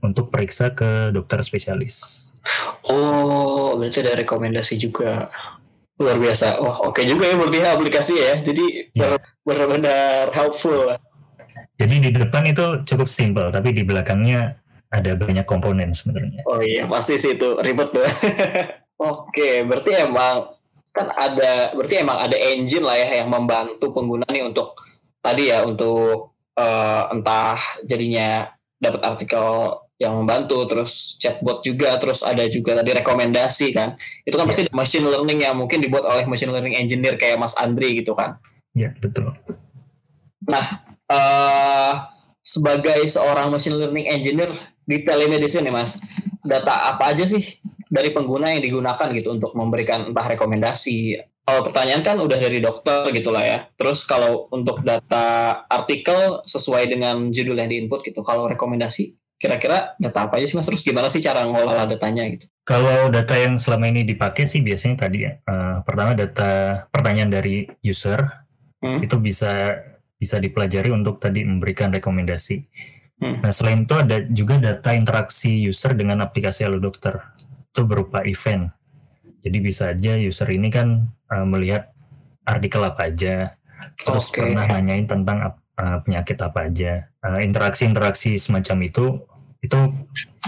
untuk 0.00 0.32
periksa 0.32 0.72
ke 0.72 1.12
dokter 1.12 1.44
spesialis. 1.44 2.32
Oh, 2.88 3.76
berarti 3.76 4.00
ada 4.00 4.16
rekomendasi 4.16 4.80
juga 4.80 5.28
luar 6.00 6.16
biasa. 6.16 6.56
Oh, 6.64 6.88
oke 6.88 6.96
okay 6.96 7.04
juga 7.04 7.28
ya 7.28 7.36
berarti 7.36 7.58
aplikasi 7.60 8.14
ya. 8.16 8.34
Jadi 8.40 8.88
yeah. 8.96 9.20
benar-benar 9.44 10.32
helpful. 10.32 10.96
Jadi 11.76 11.94
di 12.00 12.10
depan 12.16 12.48
itu 12.48 12.80
cukup 12.88 13.08
simpel, 13.10 13.52
tapi 13.52 13.76
di 13.76 13.84
belakangnya 13.84 14.56
ada 14.90 15.12
banyak 15.14 15.44
komponen 15.44 15.92
sebenarnya. 15.92 16.42
Oh 16.48 16.58
iya, 16.58 16.88
pasti 16.88 17.20
sih 17.20 17.36
itu 17.36 17.60
ribet 17.60 17.92
tuh. 17.92 18.04
Oke, 19.00 19.64
berarti 19.64 19.90
emang 20.08 20.56
kan 20.90 21.08
ada, 21.14 21.70
berarti 21.72 21.94
emang 22.02 22.18
ada 22.18 22.36
engine 22.36 22.82
lah 22.82 22.98
ya 22.98 23.22
yang 23.22 23.30
membantu 23.30 23.94
pengguna 23.94 24.26
nih 24.26 24.42
untuk 24.42 24.74
tadi 25.22 25.52
ya 25.52 25.62
untuk 25.62 26.34
uh, 26.58 27.04
entah 27.14 27.56
jadinya 27.86 28.50
dapat 28.80 29.00
artikel 29.04 29.78
yang 30.00 30.16
membantu, 30.16 30.64
terus 30.64 31.20
chatbot 31.20 31.60
juga, 31.60 31.92
terus 32.00 32.24
ada 32.24 32.42
juga 32.48 32.80
tadi 32.80 32.96
rekomendasi 32.96 33.76
kan. 33.76 33.94
Itu 34.24 34.40
kan 34.40 34.48
yeah. 34.48 34.50
pasti 34.50 34.62
machine 34.72 35.04
learning 35.04 35.44
yang 35.44 35.54
mungkin 35.54 35.84
dibuat 35.84 36.08
oleh 36.08 36.24
machine 36.24 36.48
learning 36.48 36.72
engineer 36.72 37.20
kayak 37.20 37.36
Mas 37.36 37.52
Andri 37.60 38.00
gitu 38.00 38.16
kan. 38.16 38.40
Iya, 38.72 38.90
yeah, 38.90 38.92
betul. 38.96 39.36
Nah, 40.48 40.64
uh, 41.12 41.92
sebagai 42.40 43.04
seorang 43.12 43.52
machine 43.52 43.76
learning 43.76 44.08
engineer 44.08 44.50
di 44.88 45.06
telemedicine 45.06 45.68
nih 45.68 45.74
mas 45.74 46.00
data 46.42 46.90
apa 46.90 47.14
aja 47.14 47.28
sih 47.28 47.60
dari 47.86 48.10
pengguna 48.10 48.50
yang 48.50 48.64
digunakan 48.64 49.06
gitu 49.14 49.36
untuk 49.36 49.52
memberikan 49.54 50.10
entah 50.10 50.26
rekomendasi 50.26 51.20
kalau 51.46 51.62
pertanyaan 51.62 52.02
kan 52.02 52.16
udah 52.18 52.38
dari 52.38 52.58
dokter 52.58 53.06
gitulah 53.14 53.44
ya 53.44 53.58
terus 53.76 54.02
kalau 54.02 54.50
untuk 54.50 54.82
data 54.82 55.62
artikel 55.70 56.42
sesuai 56.42 56.90
dengan 56.90 57.28
judul 57.30 57.54
yang 57.60 57.70
diinput 57.70 58.02
gitu 58.02 58.24
kalau 58.26 58.50
rekomendasi 58.50 59.19
kira-kira 59.40 59.96
data 59.96 60.28
apa 60.28 60.36
aja 60.36 60.52
sih 60.52 60.56
mas 60.60 60.68
terus 60.68 60.84
gimana 60.84 61.08
sih 61.08 61.24
cara 61.24 61.48
ngolah 61.48 61.88
datanya 61.88 62.28
gitu 62.28 62.44
kalau 62.60 63.08
data 63.08 63.34
yang 63.40 63.56
selama 63.56 63.88
ini 63.88 64.04
dipakai 64.04 64.44
sih 64.44 64.60
biasanya 64.60 65.08
tadi 65.08 65.24
ya 65.24 65.40
uh, 65.48 65.80
pertama 65.80 66.12
data 66.12 66.84
pertanyaan 66.92 67.32
dari 67.32 67.64
user 67.80 68.20
hmm. 68.84 69.00
itu 69.00 69.16
bisa 69.16 69.80
bisa 70.20 70.36
dipelajari 70.36 70.92
untuk 70.92 71.16
tadi 71.16 71.40
memberikan 71.48 71.88
rekomendasi. 71.96 72.60
Hmm. 73.20 73.40
Nah 73.40 73.52
selain 73.56 73.88
itu 73.88 73.96
ada 73.96 74.20
juga 74.28 74.60
data 74.60 74.92
interaksi 74.92 75.64
user 75.64 75.96
dengan 75.96 76.20
aplikasi 76.20 76.68
Halo 76.68 76.76
Dokter 76.76 77.16
itu 77.72 77.80
berupa 77.88 78.20
event. 78.28 78.68
Jadi 79.40 79.58
bisa 79.64 79.96
aja 79.96 80.20
user 80.20 80.48
ini 80.52 80.68
kan 80.68 81.08
uh, 81.32 81.46
melihat 81.48 81.88
artikel 82.44 82.84
apa 82.84 83.08
aja, 83.08 83.56
terus 83.96 84.28
okay. 84.28 84.44
pernah 84.44 84.68
nanyain 84.68 85.08
tentang 85.08 85.40
uh, 85.80 85.98
penyakit 86.04 86.36
apa 86.44 86.68
aja. 86.68 87.08
interaksi 87.40 87.48
interaksi-interaksi 87.88 88.30
semacam 88.36 88.76
itu 88.84 89.06
itu 89.60 89.80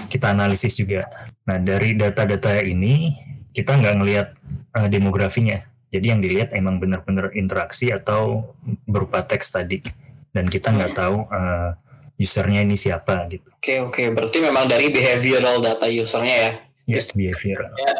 kita 0.08 0.32
analisis 0.32 0.76
juga. 0.76 1.08
Nah 1.48 1.60
dari 1.60 1.92
data-data 1.92 2.60
ini 2.64 3.12
kita 3.52 3.76
nggak 3.76 3.94
ngelihat 4.00 4.28
uh, 4.72 4.88
demografinya, 4.88 5.60
jadi 5.92 6.16
yang 6.16 6.24
dilihat 6.24 6.56
emang 6.56 6.80
benar-benar 6.80 7.36
interaksi 7.36 7.92
atau 7.92 8.56
berupa 8.88 9.20
teks 9.20 9.52
tadi, 9.52 9.84
dan 10.32 10.48
kita 10.48 10.72
nggak 10.72 10.96
hmm. 10.96 11.00
tahu 11.04 11.16
uh, 11.28 11.76
usernya 12.16 12.64
ini 12.64 12.80
siapa 12.80 13.28
gitu. 13.28 13.44
Oke 13.52 13.60
okay, 13.60 13.78
oke, 13.84 13.92
okay. 13.92 14.06
berarti 14.08 14.38
memang 14.40 14.64
dari 14.64 14.88
behavioral 14.88 15.60
data 15.60 15.84
usernya 15.92 16.36
ya? 16.36 16.52
Yes, 16.88 17.12
behavioral. 17.12 17.68
Ya, 17.76 17.92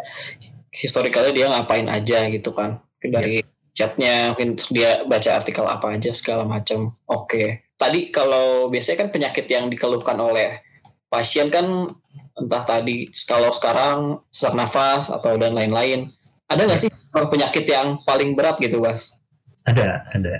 historicalnya 0.73 1.33
dia 1.37 1.45
ngapain 1.53 1.85
aja 1.85 2.25
gitu 2.33 2.49
kan? 2.57 2.81
Dari 2.97 3.45
yeah. 3.45 3.52
Chatnya, 3.73 4.31
mungkin 4.31 4.55
dia 4.69 5.03
baca 5.03 5.29
artikel 5.33 5.65
apa 5.65 5.97
aja 5.97 6.13
segala 6.13 6.45
macam. 6.45 6.93
Oke. 7.09 7.27
Okay. 7.27 7.47
Tadi 7.73 7.99
kalau 8.13 8.69
biasanya 8.69 9.05
kan 9.05 9.09
penyakit 9.09 9.45
yang 9.49 9.67
dikeluhkan 9.67 10.15
oleh 10.21 10.61
pasien 11.09 11.49
kan 11.49 11.89
entah 12.33 12.63
tadi 12.65 13.09
kalau 13.29 13.53
sekarang 13.53 13.97
sesak 14.33 14.53
nafas 14.57 15.09
atau 15.09 15.35
dan 15.35 15.57
lain-lain. 15.57 16.09
Ada 16.49 16.69
nggak 16.69 16.79
sih 16.79 16.89
penyakit 17.13 17.65
yang 17.69 18.01
paling 18.05 18.37
berat 18.37 18.61
gitu, 18.61 18.81
Mas? 18.81 19.17
Ada, 19.63 20.05
ada. 20.11 20.33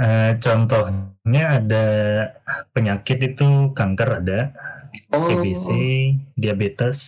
Uh, 0.00 0.32
contohnya 0.40 1.44
ada 1.60 1.86
penyakit 2.72 3.18
itu 3.20 3.70
kanker 3.76 4.24
ada, 4.24 4.40
oh. 5.12 5.28
TBC, 5.28 5.68
diabetes, 6.34 6.98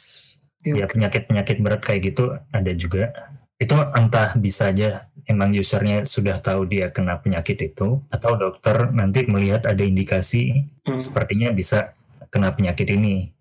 ya 0.60 0.84
penyakit-penyakit 0.86 1.56
berat 1.60 1.80
kayak 1.82 2.14
gitu 2.14 2.36
ada 2.52 2.72
juga. 2.76 3.10
Itu 3.56 3.80
entah 3.96 4.36
bisa 4.36 4.74
aja 4.74 5.08
emang 5.28 5.52
usernya 5.56 6.04
sudah 6.04 6.40
tahu 6.40 6.68
dia 6.68 6.92
kena 6.92 7.20
penyakit 7.20 7.60
itu, 7.60 8.00
atau 8.08 8.32
dokter 8.36 8.92
nanti 8.92 9.24
melihat 9.28 9.64
ada 9.68 9.82
indikasi 9.82 10.68
hmm. 10.84 11.00
sepertinya 11.00 11.52
bisa 11.52 11.92
kena 12.28 12.52
penyakit 12.52 12.88
ini. 12.92 13.32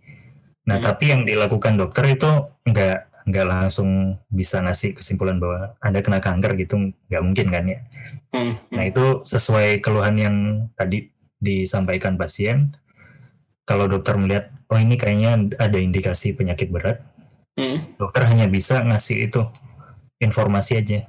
Nah, 0.68 0.80
hmm. 0.80 0.86
tapi 0.86 1.12
yang 1.12 1.22
dilakukan 1.28 1.76
dokter 1.76 2.16
itu 2.16 2.30
enggak 2.64 3.14
nggak 3.24 3.48
langsung 3.48 4.20
bisa 4.28 4.60
ngasih 4.60 5.00
kesimpulan 5.00 5.40
bahwa 5.40 5.80
anda 5.80 6.04
kena 6.04 6.20
kanker 6.20 6.60
gitu 6.60 6.92
nggak 7.08 7.24
mungkin 7.24 7.48
kan 7.56 7.64
ya 7.72 7.80
hmm. 8.36 8.54
nah 8.68 8.84
itu 8.84 9.24
sesuai 9.24 9.80
keluhan 9.80 10.16
yang 10.20 10.36
tadi 10.76 11.08
disampaikan 11.40 12.20
pasien 12.20 12.76
kalau 13.64 13.88
dokter 13.88 14.20
melihat 14.20 14.52
oh 14.68 14.80
ini 14.80 15.00
kayaknya 15.00 15.56
ada 15.56 15.78
indikasi 15.80 16.36
penyakit 16.36 16.68
berat 16.68 17.00
hmm. 17.56 17.96
dokter 17.96 18.28
hanya 18.28 18.52
bisa 18.52 18.84
ngasih 18.84 19.32
itu 19.32 19.42
informasi 20.20 20.84
aja 20.84 21.00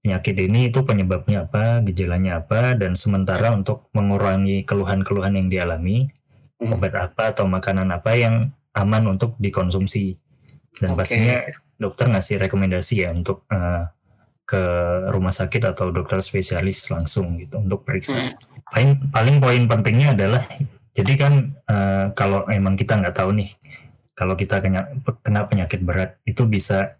penyakit 0.00 0.36
ini 0.40 0.72
itu 0.72 0.80
penyebabnya 0.80 1.44
apa 1.44 1.84
gejalanya 1.84 2.40
apa 2.40 2.72
dan 2.72 2.96
sementara 2.96 3.52
untuk 3.52 3.92
mengurangi 3.92 4.64
keluhan-keluhan 4.64 5.36
yang 5.36 5.48
dialami 5.52 6.08
hmm. 6.56 6.72
obat 6.72 6.96
apa 6.96 7.36
atau 7.36 7.44
makanan 7.44 7.92
apa 7.92 8.16
yang 8.16 8.52
aman 8.72 9.12
untuk 9.12 9.36
dikonsumsi 9.36 10.16
dan 10.80 10.96
okay. 10.96 10.98
pastinya 11.04 11.36
dokter 11.76 12.06
ngasih 12.08 12.36
rekomendasi 12.40 12.94
ya 13.04 13.10
untuk 13.12 13.44
uh, 13.52 13.88
ke 14.48 14.62
rumah 15.14 15.30
sakit 15.30 15.62
atau 15.62 15.94
dokter 15.94 16.18
spesialis 16.18 16.90
langsung 16.90 17.38
gitu 17.38 17.62
untuk 17.62 17.86
periksa. 17.86 18.18
Hmm. 18.18 18.34
Paling 18.66 18.90
paling 19.14 19.36
poin 19.38 19.62
pentingnya 19.68 20.16
adalah 20.16 20.42
jadi 20.90 21.12
kan 21.14 21.32
uh, 21.70 22.04
kalau 22.18 22.48
emang 22.50 22.74
kita 22.74 22.98
nggak 22.98 23.14
tahu 23.14 23.30
nih 23.36 23.50
kalau 24.18 24.36
kita 24.36 24.60
kena, 24.60 24.90
kena 25.24 25.48
penyakit 25.48 25.80
berat 25.80 26.20
itu 26.28 26.44
bisa 26.44 26.98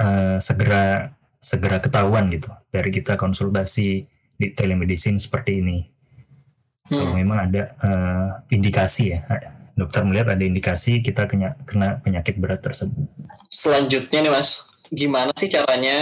uh, 0.00 0.42
segera 0.42 1.14
segera 1.40 1.80
ketahuan 1.80 2.28
gitu 2.28 2.52
dari 2.68 2.92
kita 2.92 3.16
konsultasi 3.16 4.04
di 4.36 4.46
telemedicine 4.52 5.16
seperti 5.16 5.64
ini. 5.64 5.80
Hmm. 6.86 6.96
Kalau 7.00 7.12
memang 7.16 7.38
ada 7.48 7.62
uh, 7.80 8.28
indikasi 8.52 9.16
ya, 9.16 9.24
dokter 9.72 10.04
melihat 10.04 10.36
ada 10.36 10.44
indikasi 10.44 11.00
kita 11.00 11.24
kena, 11.24 11.56
kena 11.64 11.96
penyakit 12.04 12.36
berat 12.36 12.60
tersebut. 12.60 13.08
Selanjutnya 13.48 14.20
nih 14.20 14.32
mas, 14.32 14.68
gimana 14.92 15.32
sih 15.32 15.48
caranya 15.48 15.98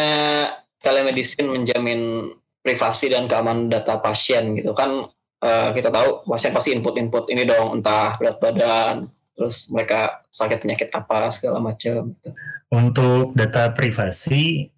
telemedicine 0.82 1.46
menjamin 1.46 2.34
privasi 2.62 3.14
dan 3.14 3.30
keamanan 3.30 3.70
data 3.70 4.02
pasien 4.02 4.58
gitu 4.58 4.74
kan? 4.74 5.06
Uh, 5.38 5.70
kita 5.70 5.94
tahu 5.94 6.26
pasien 6.26 6.50
pasti 6.50 6.74
input-input 6.74 7.30
ini 7.30 7.46
dong, 7.46 7.78
entah 7.78 8.18
berat 8.18 8.42
badan, 8.42 9.06
terus 9.38 9.70
mereka 9.70 10.26
sakit 10.34 10.66
penyakit 10.66 10.88
apa 10.90 11.30
segala 11.30 11.62
macam. 11.62 12.10
Gitu. 12.10 12.30
Untuk 12.74 13.38
data 13.38 13.70
privasi 13.70 14.74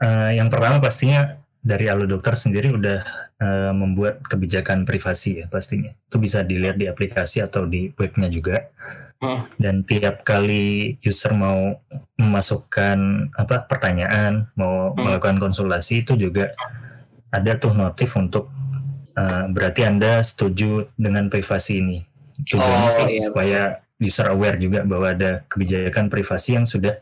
Uh, 0.00 0.32
yang 0.32 0.48
pertama 0.48 0.80
pastinya 0.80 1.40
dari 1.60 1.92
Alu 1.92 2.08
Dokter 2.08 2.32
sendiri 2.40 2.72
udah 2.72 3.04
uh, 3.36 3.72
membuat 3.76 4.24
kebijakan 4.24 4.88
privasi 4.88 5.44
ya 5.44 5.46
pastinya. 5.46 5.92
Itu 6.08 6.16
bisa 6.16 6.40
dilihat 6.40 6.80
di 6.80 6.88
aplikasi 6.88 7.44
atau 7.44 7.68
di 7.68 7.92
webnya 8.00 8.32
juga. 8.32 8.72
Hmm. 9.20 9.44
Dan 9.60 9.84
tiap 9.84 10.24
kali 10.24 10.96
user 11.04 11.36
mau 11.36 11.76
memasukkan 12.16 13.28
apa 13.36 13.68
pertanyaan, 13.68 14.48
mau 14.56 14.96
hmm. 14.96 15.04
melakukan 15.04 15.36
konsultasi 15.36 16.08
itu 16.08 16.16
juga 16.16 16.56
ada 17.28 17.52
tuh 17.60 17.76
notif 17.76 18.16
untuk 18.16 18.48
uh, 19.20 19.44
berarti 19.52 19.84
Anda 19.84 20.24
setuju 20.24 20.88
dengan 20.96 21.28
privasi 21.28 21.84
ini. 21.84 21.98
Tujuannya 22.48 22.88
oh, 22.88 22.96
sih 22.96 23.06
iya. 23.12 23.24
supaya 23.28 23.60
user 24.00 24.32
aware 24.32 24.56
juga 24.56 24.80
bahwa 24.88 25.12
ada 25.12 25.44
kebijakan 25.44 26.08
privasi 26.08 26.56
yang 26.56 26.64
sudah 26.64 26.96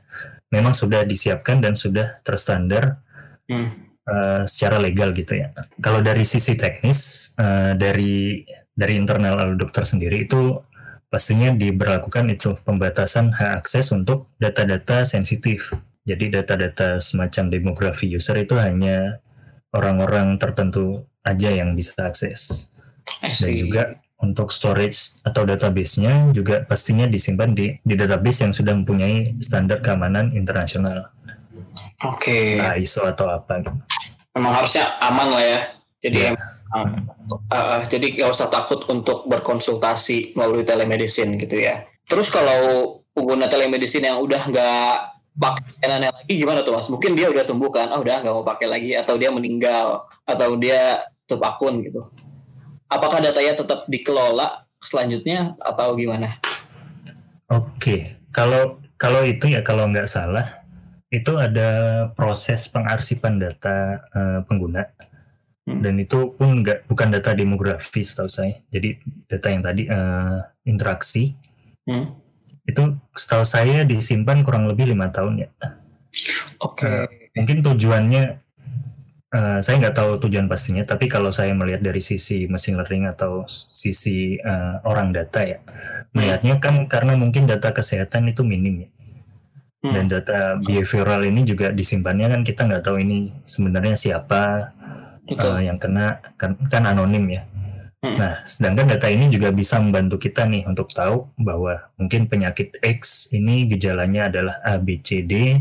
memang 0.48 0.72
sudah 0.72 1.04
disiapkan 1.04 1.60
dan 1.60 1.76
sudah 1.76 2.20
terstandar 2.24 3.00
hmm. 3.48 3.68
uh, 4.08 4.42
secara 4.48 4.80
legal 4.80 5.12
gitu 5.12 5.36
ya. 5.36 5.52
Kalau 5.80 6.00
dari 6.00 6.24
sisi 6.24 6.56
teknis 6.56 7.32
uh, 7.36 7.76
dari 7.76 8.44
dari 8.72 8.94
internal 8.94 9.34
lalu 9.36 9.54
dokter 9.58 9.84
sendiri 9.84 10.24
itu 10.24 10.56
pastinya 11.08 11.50
diberlakukan 11.52 12.28
itu 12.30 12.56
pembatasan 12.62 13.32
hak 13.32 13.64
akses 13.64 13.90
untuk 13.92 14.28
data-data 14.36 15.04
sensitif. 15.08 15.72
Jadi 16.08 16.32
data-data 16.32 17.00
semacam 17.04 17.52
demografi 17.52 18.08
user 18.08 18.40
itu 18.40 18.56
hanya 18.56 19.20
orang-orang 19.76 20.40
tertentu 20.40 21.04
aja 21.20 21.52
yang 21.52 21.76
bisa 21.76 21.92
akses. 22.08 22.72
Dan 23.20 23.52
juga 23.52 23.82
untuk 24.18 24.50
storage 24.50 25.22
atau 25.22 25.46
database-nya 25.46 26.34
juga 26.34 26.66
pastinya 26.66 27.06
disimpan 27.06 27.54
di, 27.54 27.70
di 27.78 27.94
database 27.94 28.42
yang 28.42 28.52
sudah 28.54 28.74
mempunyai 28.74 29.38
standar 29.38 29.78
keamanan 29.78 30.34
internasional. 30.34 31.14
Oke. 32.02 32.58
Okay. 32.58 32.58
Nah, 32.58 32.74
ISO 32.74 33.06
atau 33.06 33.30
apa. 33.30 33.62
Memang 34.34 34.52
harusnya 34.58 34.98
aman 34.98 35.28
lah 35.30 35.44
ya. 35.44 35.58
Jadi 36.02 36.18
ya. 36.30 36.32
uh, 36.34 36.86
uh, 37.50 37.80
jadi 37.86 38.18
nggak 38.18 38.30
usah 38.30 38.50
takut 38.50 38.82
untuk 38.90 39.26
berkonsultasi 39.30 40.34
melalui 40.34 40.66
telemedicine 40.66 41.38
gitu 41.38 41.58
ya. 41.58 41.86
Terus 42.06 42.30
kalau 42.30 43.02
pengguna 43.14 43.46
telemedicine 43.46 44.10
yang 44.10 44.18
udah 44.18 44.50
nggak 44.50 44.94
pakai 45.38 45.86
lagi 45.86 46.34
gimana 46.34 46.66
tuh 46.66 46.74
mas? 46.74 46.90
Mungkin 46.90 47.14
dia 47.14 47.30
udah 47.30 47.46
sembuh 47.46 47.70
kan? 47.70 47.94
Oh 47.94 48.02
udah 48.02 48.18
nggak 48.22 48.34
mau 48.34 48.46
pakai 48.46 48.66
lagi 48.66 48.90
atau 48.98 49.14
dia 49.14 49.30
meninggal 49.30 50.10
atau 50.26 50.58
dia 50.58 51.06
tutup 51.26 51.44
akun 51.44 51.84
gitu 51.84 52.08
apakah 52.88 53.20
datanya 53.20 53.54
tetap 53.56 53.84
dikelola 53.86 54.68
selanjutnya 54.80 55.54
atau 55.60 55.94
gimana? 55.94 56.40
Oke, 57.48 58.20
kalau 58.32 58.80
kalau 59.00 59.22
itu 59.24 59.48
ya 59.52 59.64
kalau 59.64 59.88
nggak 59.88 60.10
salah 60.10 60.64
itu 61.08 61.40
ada 61.40 61.70
proses 62.12 62.68
pengarsipan 62.68 63.40
data 63.40 63.96
uh, 64.12 64.40
pengguna 64.44 64.84
hmm. 65.64 65.80
dan 65.80 65.94
itu 65.96 66.36
pun 66.36 66.60
nggak 66.60 66.84
bukan 66.84 67.08
data 67.08 67.32
demografi 67.32 68.04
setahu 68.04 68.28
saya. 68.28 68.52
Jadi 68.68 69.00
data 69.24 69.46
yang 69.48 69.62
tadi 69.64 69.82
uh, 69.88 70.44
interaksi 70.68 71.32
hmm. 71.88 72.06
itu 72.68 72.82
setahu 73.16 73.44
saya 73.48 73.88
disimpan 73.88 74.44
kurang 74.44 74.68
lebih 74.68 74.92
lima 74.92 75.08
tahun 75.08 75.48
ya. 75.48 75.50
Oke. 76.60 76.84
Okay. 76.84 76.92
Uh, 76.92 77.08
mungkin 77.38 77.62
tujuannya 77.64 78.47
Uh, 79.28 79.60
saya 79.60 79.76
nggak 79.76 79.92
tahu 79.92 80.10
tujuan 80.24 80.48
pastinya, 80.48 80.80
tapi 80.88 81.04
kalau 81.04 81.28
saya 81.28 81.52
melihat 81.52 81.84
dari 81.84 82.00
sisi 82.00 82.48
machine 82.48 82.80
learning 82.80 83.12
atau 83.12 83.44
sisi 83.48 84.40
uh, 84.40 84.80
orang 84.88 85.12
data 85.12 85.44
ya, 85.44 85.60
melihatnya 86.16 86.56
kan 86.56 86.88
karena 86.88 87.12
mungkin 87.12 87.44
data 87.44 87.68
kesehatan 87.68 88.32
itu 88.32 88.40
minim 88.40 88.88
ya, 88.88 88.90
hmm. 89.84 89.92
dan 89.92 90.04
data 90.08 90.38
behavioral 90.64 91.28
ini 91.28 91.44
juga 91.44 91.68
disimpannya 91.68 92.32
kan 92.32 92.40
kita 92.40 92.72
nggak 92.72 92.80
tahu 92.88 93.04
ini 93.04 93.36
sebenarnya 93.44 94.00
siapa 94.00 94.72
uh, 95.28 95.60
yang 95.60 95.76
kena 95.76 96.24
kan, 96.40 96.56
kan 96.72 96.88
anonim 96.88 97.28
ya. 97.28 97.44
Hmm. 98.00 98.16
Nah, 98.16 98.40
sedangkan 98.48 98.96
data 98.96 99.12
ini 99.12 99.28
juga 99.28 99.52
bisa 99.52 99.76
membantu 99.76 100.16
kita 100.16 100.48
nih 100.48 100.64
untuk 100.64 100.88
tahu 100.88 101.28
bahwa 101.36 101.84
mungkin 102.00 102.32
penyakit 102.32 102.80
X 102.80 103.28
ini 103.36 103.68
gejalanya 103.68 104.32
adalah 104.32 104.56
A, 104.64 104.80
B, 104.80 105.04
C, 105.04 105.20
D. 105.20 105.52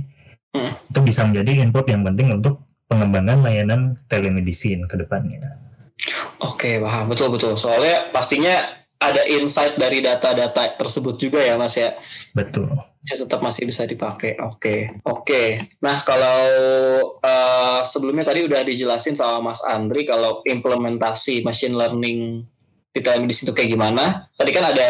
Hmm. 0.56 0.72
Itu 0.88 1.04
bisa 1.04 1.28
menjadi 1.28 1.68
input 1.68 1.84
yang 1.92 2.08
penting 2.08 2.32
untuk 2.32 2.64
pengembangan 2.88 3.44
layanan 3.44 4.00
telemedicine 4.08 4.88
ke 4.88 4.96
depannya. 4.96 5.60
Oke, 6.40 6.80
paham. 6.80 7.12
Betul, 7.12 7.34
betul. 7.36 7.60
Soalnya 7.60 8.10
pastinya 8.16 8.78
ada 8.98 9.22
insight 9.30 9.78
dari 9.78 10.02
data-data 10.02 10.74
tersebut 10.74 11.16
juga 11.22 11.40
ya, 11.44 11.60
Mas 11.60 11.78
ya? 11.78 11.94
Betul. 12.34 12.74
Bisa 13.02 13.24
tetap 13.24 13.40
masih 13.40 13.64
bisa 13.70 13.86
dipakai. 13.86 14.36
Oke, 14.42 15.00
oke. 15.06 15.44
Nah, 15.84 16.02
kalau 16.02 16.42
uh, 17.22 17.82
sebelumnya 17.86 18.26
tadi 18.28 18.44
udah 18.44 18.62
dijelasin 18.66 19.16
sama 19.16 19.54
Mas 19.54 19.62
Andri 19.64 20.04
kalau 20.04 20.42
implementasi 20.44 21.46
machine 21.46 21.78
learning 21.78 22.44
di 22.92 23.00
telemedicine 23.00 23.50
itu 23.50 23.54
kayak 23.54 23.72
gimana. 23.74 24.28
Tadi 24.34 24.52
kan 24.52 24.66
ada 24.74 24.90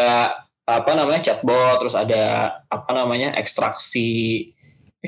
apa 0.68 0.92
namanya 0.92 1.20
chatbot, 1.24 1.80
terus 1.80 1.96
ada 1.96 2.52
apa 2.68 2.90
namanya 2.92 3.32
ekstraksi 3.36 4.52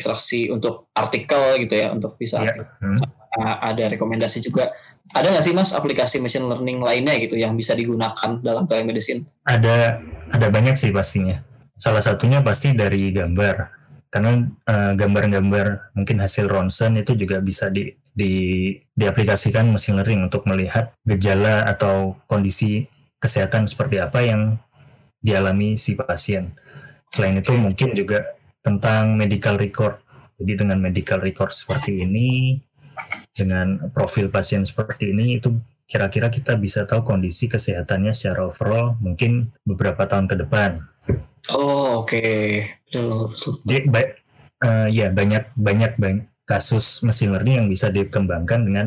ekstraksi 0.00 0.48
untuk 0.48 0.88
artikel 0.96 1.60
gitu 1.60 1.76
ya 1.76 1.92
untuk 1.92 2.16
bisa 2.16 2.40
yeah. 2.40 2.64
hmm. 2.80 2.96
ada 3.60 3.92
rekomendasi 3.92 4.40
juga 4.40 4.72
ada 5.12 5.28
nggak 5.28 5.44
sih 5.44 5.52
mas 5.52 5.76
aplikasi 5.76 6.16
machine 6.24 6.48
learning 6.48 6.80
lainnya 6.80 7.20
gitu 7.20 7.36
yang 7.36 7.52
bisa 7.52 7.76
digunakan 7.76 8.40
dalam 8.40 8.64
telemedicine 8.64 9.28
ada 9.44 10.00
ada 10.32 10.46
banyak 10.48 10.80
sih 10.80 10.88
pastinya 10.88 11.44
salah 11.76 12.00
satunya 12.00 12.40
pasti 12.40 12.72
dari 12.72 13.12
gambar 13.12 13.80
karena 14.10 14.42
uh, 14.66 14.92
gambar-gambar 14.98 15.94
mungkin 15.94 16.18
hasil 16.18 16.50
ronsen 16.50 16.98
itu 16.98 17.14
juga 17.14 17.38
bisa 17.38 17.70
di, 17.70 17.94
di 18.10 18.74
diaplikasikan 18.98 19.70
machine 19.70 20.02
learning 20.02 20.26
untuk 20.26 20.42
melihat 20.50 20.90
gejala 21.06 21.62
atau 21.62 22.18
kondisi 22.26 22.90
kesehatan 23.22 23.70
seperti 23.70 24.02
apa 24.02 24.18
yang 24.26 24.58
dialami 25.22 25.78
si 25.78 25.94
pasien. 25.94 26.58
Selain 27.14 27.38
itu 27.38 27.54
mungkin 27.54 27.94
juga 27.94 28.34
tentang 28.60 29.16
medical 29.16 29.56
record. 29.56 30.00
Jadi 30.40 30.64
dengan 30.64 30.80
medical 30.80 31.20
record 31.20 31.52
seperti 31.52 32.00
ini, 32.04 32.56
dengan 33.32 33.92
profil 33.92 34.32
pasien 34.32 34.64
seperti 34.64 35.12
ini, 35.12 35.36
itu 35.40 35.52
kira-kira 35.90 36.30
kita 36.30 36.54
bisa 36.54 36.86
tahu 36.86 37.02
kondisi 37.02 37.50
kesehatannya 37.50 38.14
secara 38.14 38.46
overall 38.46 38.94
mungkin 39.02 39.50
beberapa 39.66 40.06
tahun 40.06 40.30
ke 40.30 40.36
depan. 40.46 40.86
Oh 41.50 42.06
oke. 42.06 42.14
Okay. 42.14 42.78
Jadi 43.66 43.90
ba 43.90 44.00
uh, 44.62 44.86
ya 44.86 45.10
banyak 45.10 45.50
banyak 45.58 45.98
banyak 45.98 46.30
kasus 46.46 47.02
mesin 47.02 47.34
learning 47.34 47.66
yang 47.66 47.68
bisa 47.70 47.90
dikembangkan 47.90 48.60
dengan 48.62 48.86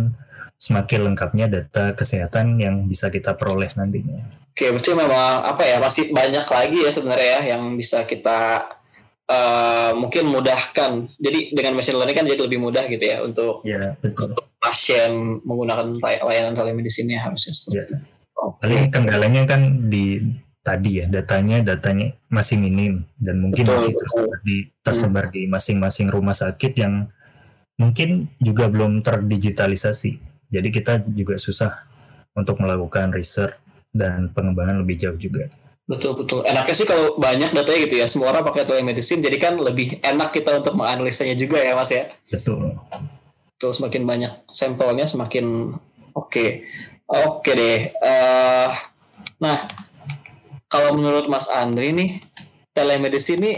semakin 0.59 1.11
lengkapnya 1.11 1.51
data 1.51 1.91
kesehatan 1.91 2.55
yang 2.55 2.87
bisa 2.87 3.11
kita 3.11 3.35
peroleh 3.35 3.71
nantinya. 3.75 4.23
Oke, 4.55 4.71
berarti 4.71 4.91
memang 4.95 5.43
apa 5.43 5.63
ya 5.67 5.81
masih 5.81 6.15
banyak 6.15 6.45
lagi 6.47 6.79
ya 6.87 6.91
sebenarnya 6.93 7.27
ya 7.27 7.39
yang 7.55 7.75
bisa 7.75 8.07
kita 8.07 8.63
uh, 9.29 9.91
mungkin 9.95 10.27
mudahkan. 10.27 11.11
Jadi 11.19 11.53
dengan 11.55 11.79
machine 11.79 11.97
learning 11.99 12.17
kan 12.17 12.27
jadi 12.27 12.41
lebih 12.41 12.59
mudah 12.59 12.83
gitu 12.89 13.03
ya 13.03 13.17
untuk, 13.23 13.63
ya, 13.63 13.95
betul. 13.99 14.31
untuk 14.33 14.43
pasien 14.59 15.43
menggunakan 15.43 15.99
layanan 16.01 16.55
telemedicine 16.55 17.19
harusnya 17.19 17.51
seperti 17.51 17.77
ya. 17.77 17.83
itu. 17.85 17.95
Okay. 18.43 18.91
kendalanya 18.91 19.47
kan 19.47 19.87
di 19.87 20.19
tadi 20.63 21.03
ya 21.03 21.05
datanya 21.07 21.63
datanya 21.63 22.15
masih 22.27 22.59
minim 22.59 23.03
dan 23.19 23.39
mungkin 23.39 23.67
betul, 23.67 23.75
masih 23.79 23.93
tersebar 23.99 24.37
di 24.43 24.57
tersebar 24.79 25.25
hmm. 25.27 25.33
di 25.35 25.41
masing-masing 25.47 26.07
rumah 26.11 26.35
sakit 26.35 26.71
yang 26.75 27.07
mungkin 27.79 28.31
juga 28.39 28.67
belum 28.71 29.03
terdigitalisasi. 29.03 30.11
Jadi 30.51 30.69
kita 30.71 31.03
juga 31.11 31.35
susah 31.39 31.87
untuk 32.35 32.63
melakukan 32.63 33.11
research 33.11 33.57
dan 33.93 34.31
pengembangan 34.33 34.81
lebih 34.81 34.97
jauh 34.97 35.19
juga. 35.19 35.49
Betul 35.83 36.15
betul. 36.15 36.39
Enaknya 36.47 36.75
sih 36.75 36.87
kalau 36.87 37.19
banyak 37.19 37.51
datanya 37.51 37.79
gitu 37.83 37.95
ya. 37.99 38.07
Semua 38.07 38.31
orang 38.31 38.47
pakai 38.47 38.63
telemedicine, 38.63 39.19
jadi 39.19 39.35
kan 39.35 39.59
lebih 39.59 39.99
enak 39.99 40.31
kita 40.31 40.63
untuk 40.63 40.79
menganalisanya 40.79 41.35
juga 41.35 41.59
ya, 41.59 41.75
Mas 41.75 41.91
ya. 41.91 42.07
Betul. 42.31 42.79
Terus 43.59 43.79
semakin 43.79 44.03
banyak 44.07 44.33
sampelnya 44.47 45.05
semakin 45.07 45.75
oke. 46.15 46.31
Okay. 46.31 46.49
Oke 47.03 47.51
okay 47.51 47.53
deh. 47.53 47.79
Uh, 47.99 48.71
nah, 49.43 49.67
kalau 50.71 50.95
menurut 50.95 51.27
Mas 51.27 51.51
Andri 51.51 51.91
nih, 51.91 52.23
telemedicine 52.71 53.39
ini 53.43 53.53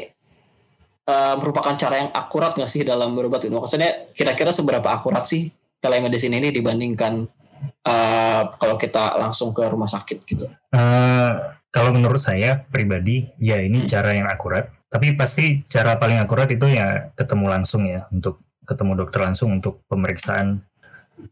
uh, 1.07 1.37
merupakan 1.39 1.77
cara 1.77 2.03
yang 2.03 2.09
akurat 2.11 2.57
nggak 2.57 2.67
sih 2.67 2.81
dalam 2.81 3.13
berobat 3.13 3.45
itu? 3.45 3.53
Maksudnya 3.53 4.11
kira-kira 4.11 4.49
seberapa 4.51 4.89
akurat 4.91 5.23
sih 5.29 5.53
telemedicine 5.79 6.41
ini 6.41 6.49
dibandingkan 6.49 7.29
uh, 7.85 8.41
kalau 8.57 8.75
kita 8.75 9.15
langsung 9.21 9.53
ke 9.53 9.63
rumah 9.69 9.87
sakit 9.87 10.17
gitu? 10.25 10.49
Uh, 10.73 11.55
kalau 11.75 11.91
menurut 11.91 12.23
saya 12.23 12.63
pribadi, 12.71 13.27
ya 13.35 13.59
ini 13.59 13.83
hmm. 13.83 13.89
cara 13.91 14.15
yang 14.15 14.31
akurat. 14.31 14.71
Tapi 14.87 15.11
pasti 15.19 15.59
cara 15.67 15.99
paling 15.99 16.23
akurat 16.23 16.47
itu 16.47 16.71
ya 16.71 17.11
ketemu 17.19 17.51
langsung 17.51 17.83
ya 17.83 18.07
untuk 18.15 18.39
ketemu 18.63 19.03
dokter 19.03 19.19
langsung 19.19 19.59
untuk 19.59 19.83
pemeriksaan 19.91 20.63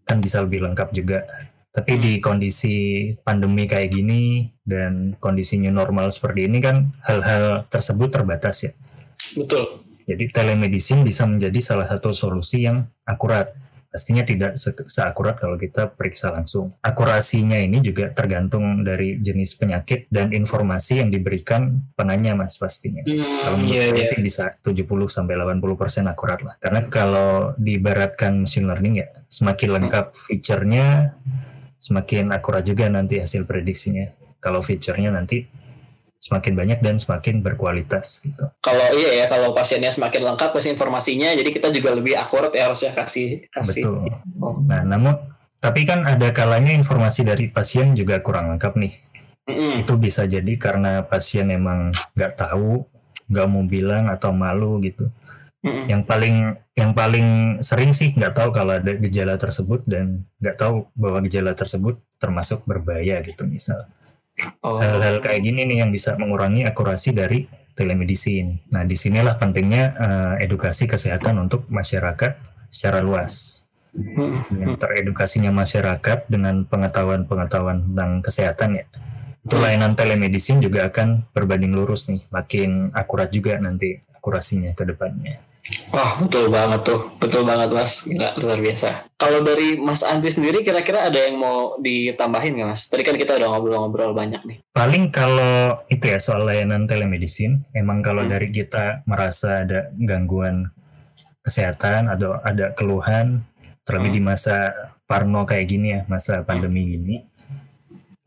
kan 0.04 0.18
bisa 0.20 0.44
lebih 0.44 0.68
lengkap 0.68 0.92
juga. 0.92 1.24
Tapi 1.72 1.96
di 1.96 2.14
kondisi 2.20 3.08
pandemi 3.24 3.64
kayak 3.72 3.96
gini 3.96 4.52
dan 4.68 5.16
kondisinya 5.16 5.72
normal 5.72 6.12
seperti 6.12 6.52
ini 6.52 6.60
kan 6.60 6.92
hal-hal 7.08 7.64
tersebut 7.72 8.12
terbatas 8.12 8.68
ya. 8.68 8.72
Betul. 9.40 9.80
Jadi 10.04 10.28
telemedicine 10.28 11.08
bisa 11.08 11.24
menjadi 11.24 11.64
salah 11.64 11.88
satu 11.88 12.12
solusi 12.12 12.68
yang 12.68 12.84
akurat 13.08 13.56
pastinya 13.94 14.26
tidak 14.26 14.58
se 14.58 14.74
seakurat 14.90 15.38
kalau 15.38 15.54
kita 15.54 15.94
periksa 15.94 16.34
langsung. 16.34 16.74
Akurasinya 16.82 17.62
ini 17.62 17.78
juga 17.78 18.10
tergantung 18.10 18.82
dari 18.82 19.22
jenis 19.22 19.54
penyakit 19.54 20.10
dan 20.10 20.34
informasi 20.34 21.06
yang 21.06 21.14
diberikan 21.14 21.94
penanya 21.94 22.34
mas 22.34 22.58
pastinya. 22.58 23.06
Hmm, 23.06 23.22
kalau 23.46 23.58
menurut 23.62 23.78
yeah, 23.78 23.94
saya 23.94 24.02
yeah. 24.02 24.10
sih 24.10 24.20
bisa 24.26 24.46
70 24.66 24.90
sampai 25.06 25.38
80 25.38 25.78
persen 25.78 26.10
akurat 26.10 26.42
lah. 26.42 26.58
Karena 26.58 26.82
kalau 26.90 27.54
diibaratkan 27.62 28.42
machine 28.42 28.66
learning 28.66 29.06
ya 29.06 29.08
semakin 29.30 29.70
lengkap 29.78 30.06
fiturnya 30.18 31.14
semakin 31.78 32.34
akurat 32.34 32.66
juga 32.66 32.90
nanti 32.90 33.22
hasil 33.22 33.46
prediksinya. 33.46 34.10
Kalau 34.42 34.66
fiturnya 34.66 35.14
nanti 35.14 35.46
semakin 36.24 36.56
banyak 36.56 36.80
dan 36.80 36.96
semakin 36.96 37.44
berkualitas 37.44 38.24
gitu. 38.24 38.48
Kalau 38.64 38.88
iya 38.96 39.24
ya, 39.24 39.26
kalau 39.28 39.52
pasiennya 39.52 39.92
semakin 39.92 40.24
lengkap 40.24 40.56
pasti 40.56 40.72
informasinya, 40.72 41.36
jadi 41.36 41.52
kita 41.52 41.68
juga 41.76 41.92
lebih 41.92 42.16
akurat 42.16 42.48
ya 42.56 42.72
harusnya 42.72 42.96
kasih 42.96 43.52
kasih. 43.52 43.84
Betul. 43.84 44.08
Oh. 44.40 44.56
Nah, 44.64 44.88
namun 44.88 45.20
tapi 45.60 45.84
kan 45.84 46.08
ada 46.08 46.32
kalanya 46.32 46.72
informasi 46.72 47.28
dari 47.28 47.52
pasien 47.52 47.92
juga 47.92 48.24
kurang 48.24 48.56
lengkap 48.56 48.74
nih. 48.80 48.94
Mm-hmm. 49.52 49.84
Itu 49.84 50.00
bisa 50.00 50.24
jadi 50.24 50.54
karena 50.56 51.04
pasien 51.04 51.52
emang 51.52 51.92
nggak 52.16 52.40
tahu, 52.40 52.88
nggak 53.28 53.48
mau 53.52 53.64
bilang 53.68 54.08
atau 54.08 54.32
malu 54.32 54.80
gitu. 54.80 55.12
Mm-hmm. 55.60 55.86
Yang 55.92 56.02
paling 56.08 56.36
yang 56.80 56.92
paling 56.96 57.28
sering 57.60 57.92
sih 57.92 58.16
nggak 58.16 58.32
tahu 58.32 58.56
kalau 58.56 58.80
ada 58.80 58.96
gejala 58.96 59.36
tersebut 59.36 59.84
dan 59.84 60.24
nggak 60.40 60.56
tahu 60.56 60.88
bahwa 60.96 61.20
gejala 61.28 61.52
tersebut 61.52 62.00
termasuk 62.16 62.64
berbahaya 62.64 63.20
gitu 63.28 63.44
misal. 63.44 63.92
Oh. 64.66 64.82
Hal-hal 64.82 65.22
kayak 65.22 65.46
gini 65.46 65.66
nih 65.70 65.86
yang 65.86 65.92
bisa 65.94 66.18
mengurangi 66.18 66.66
akurasi 66.66 67.14
dari 67.14 67.46
telemedicine. 67.78 68.66
Nah, 68.74 68.86
di 68.86 68.98
sinilah 68.98 69.38
pentingnya 69.38 69.84
uh, 69.98 70.34
edukasi 70.42 70.90
kesehatan 70.90 71.38
untuk 71.42 71.70
masyarakat 71.70 72.38
secara 72.70 73.02
luas. 73.02 73.66
Yang 74.50 74.82
teredukasinya 74.82 75.54
masyarakat 75.54 76.26
dengan 76.26 76.66
pengetahuan-pengetahuan 76.66 77.94
tentang 77.94 78.12
kesehatan 78.26 78.70
ya. 78.82 78.86
Itu 79.44 79.60
layanan 79.62 79.94
telemedicine 79.94 80.64
juga 80.64 80.90
akan 80.90 81.30
berbanding 81.36 81.76
lurus 81.76 82.10
nih, 82.10 82.26
makin 82.34 82.90
akurat 82.96 83.30
juga 83.30 83.60
nanti 83.62 84.02
akurasinya 84.18 84.74
ke 84.74 84.88
depannya. 84.88 85.53
Wah 85.96 86.20
betul 86.20 86.52
banget 86.52 86.84
tuh, 86.84 87.16
betul 87.16 87.48
banget 87.48 87.72
mas, 87.72 88.04
Gila, 88.04 88.36
luar 88.36 88.60
biasa. 88.60 89.08
Kalau 89.16 89.40
dari 89.40 89.80
Mas 89.80 90.04
Andri 90.04 90.28
sendiri 90.28 90.60
kira-kira 90.60 91.08
ada 91.08 91.16
yang 91.16 91.40
mau 91.40 91.80
ditambahin 91.80 92.60
nggak 92.60 92.70
mas? 92.76 92.92
Tadi 92.92 93.00
kan 93.08 93.16
kita 93.16 93.40
udah 93.40 93.48
ngobrol-ngobrol 93.48 94.12
banyak 94.12 94.44
nih. 94.44 94.58
Paling 94.76 95.08
kalau 95.16 95.80
itu 95.88 96.12
ya 96.12 96.20
soal 96.20 96.44
layanan 96.44 96.84
telemedicine, 96.84 97.64
emang 97.72 98.04
kalau 98.04 98.28
hmm. 98.28 98.32
dari 98.36 98.52
kita 98.52 99.08
merasa 99.08 99.64
ada 99.64 99.88
gangguan 99.96 100.68
kesehatan, 101.48 102.12
ada 102.12 102.44
ada 102.44 102.76
keluhan, 102.76 103.40
terlebih 103.88 104.12
hmm. 104.12 104.20
di 104.20 104.22
masa 104.28 104.56
parno 105.08 105.48
kayak 105.48 105.64
gini 105.72 105.88
ya, 105.96 106.02
masa 106.12 106.44
pandemi 106.44 106.92
gini, 106.92 107.24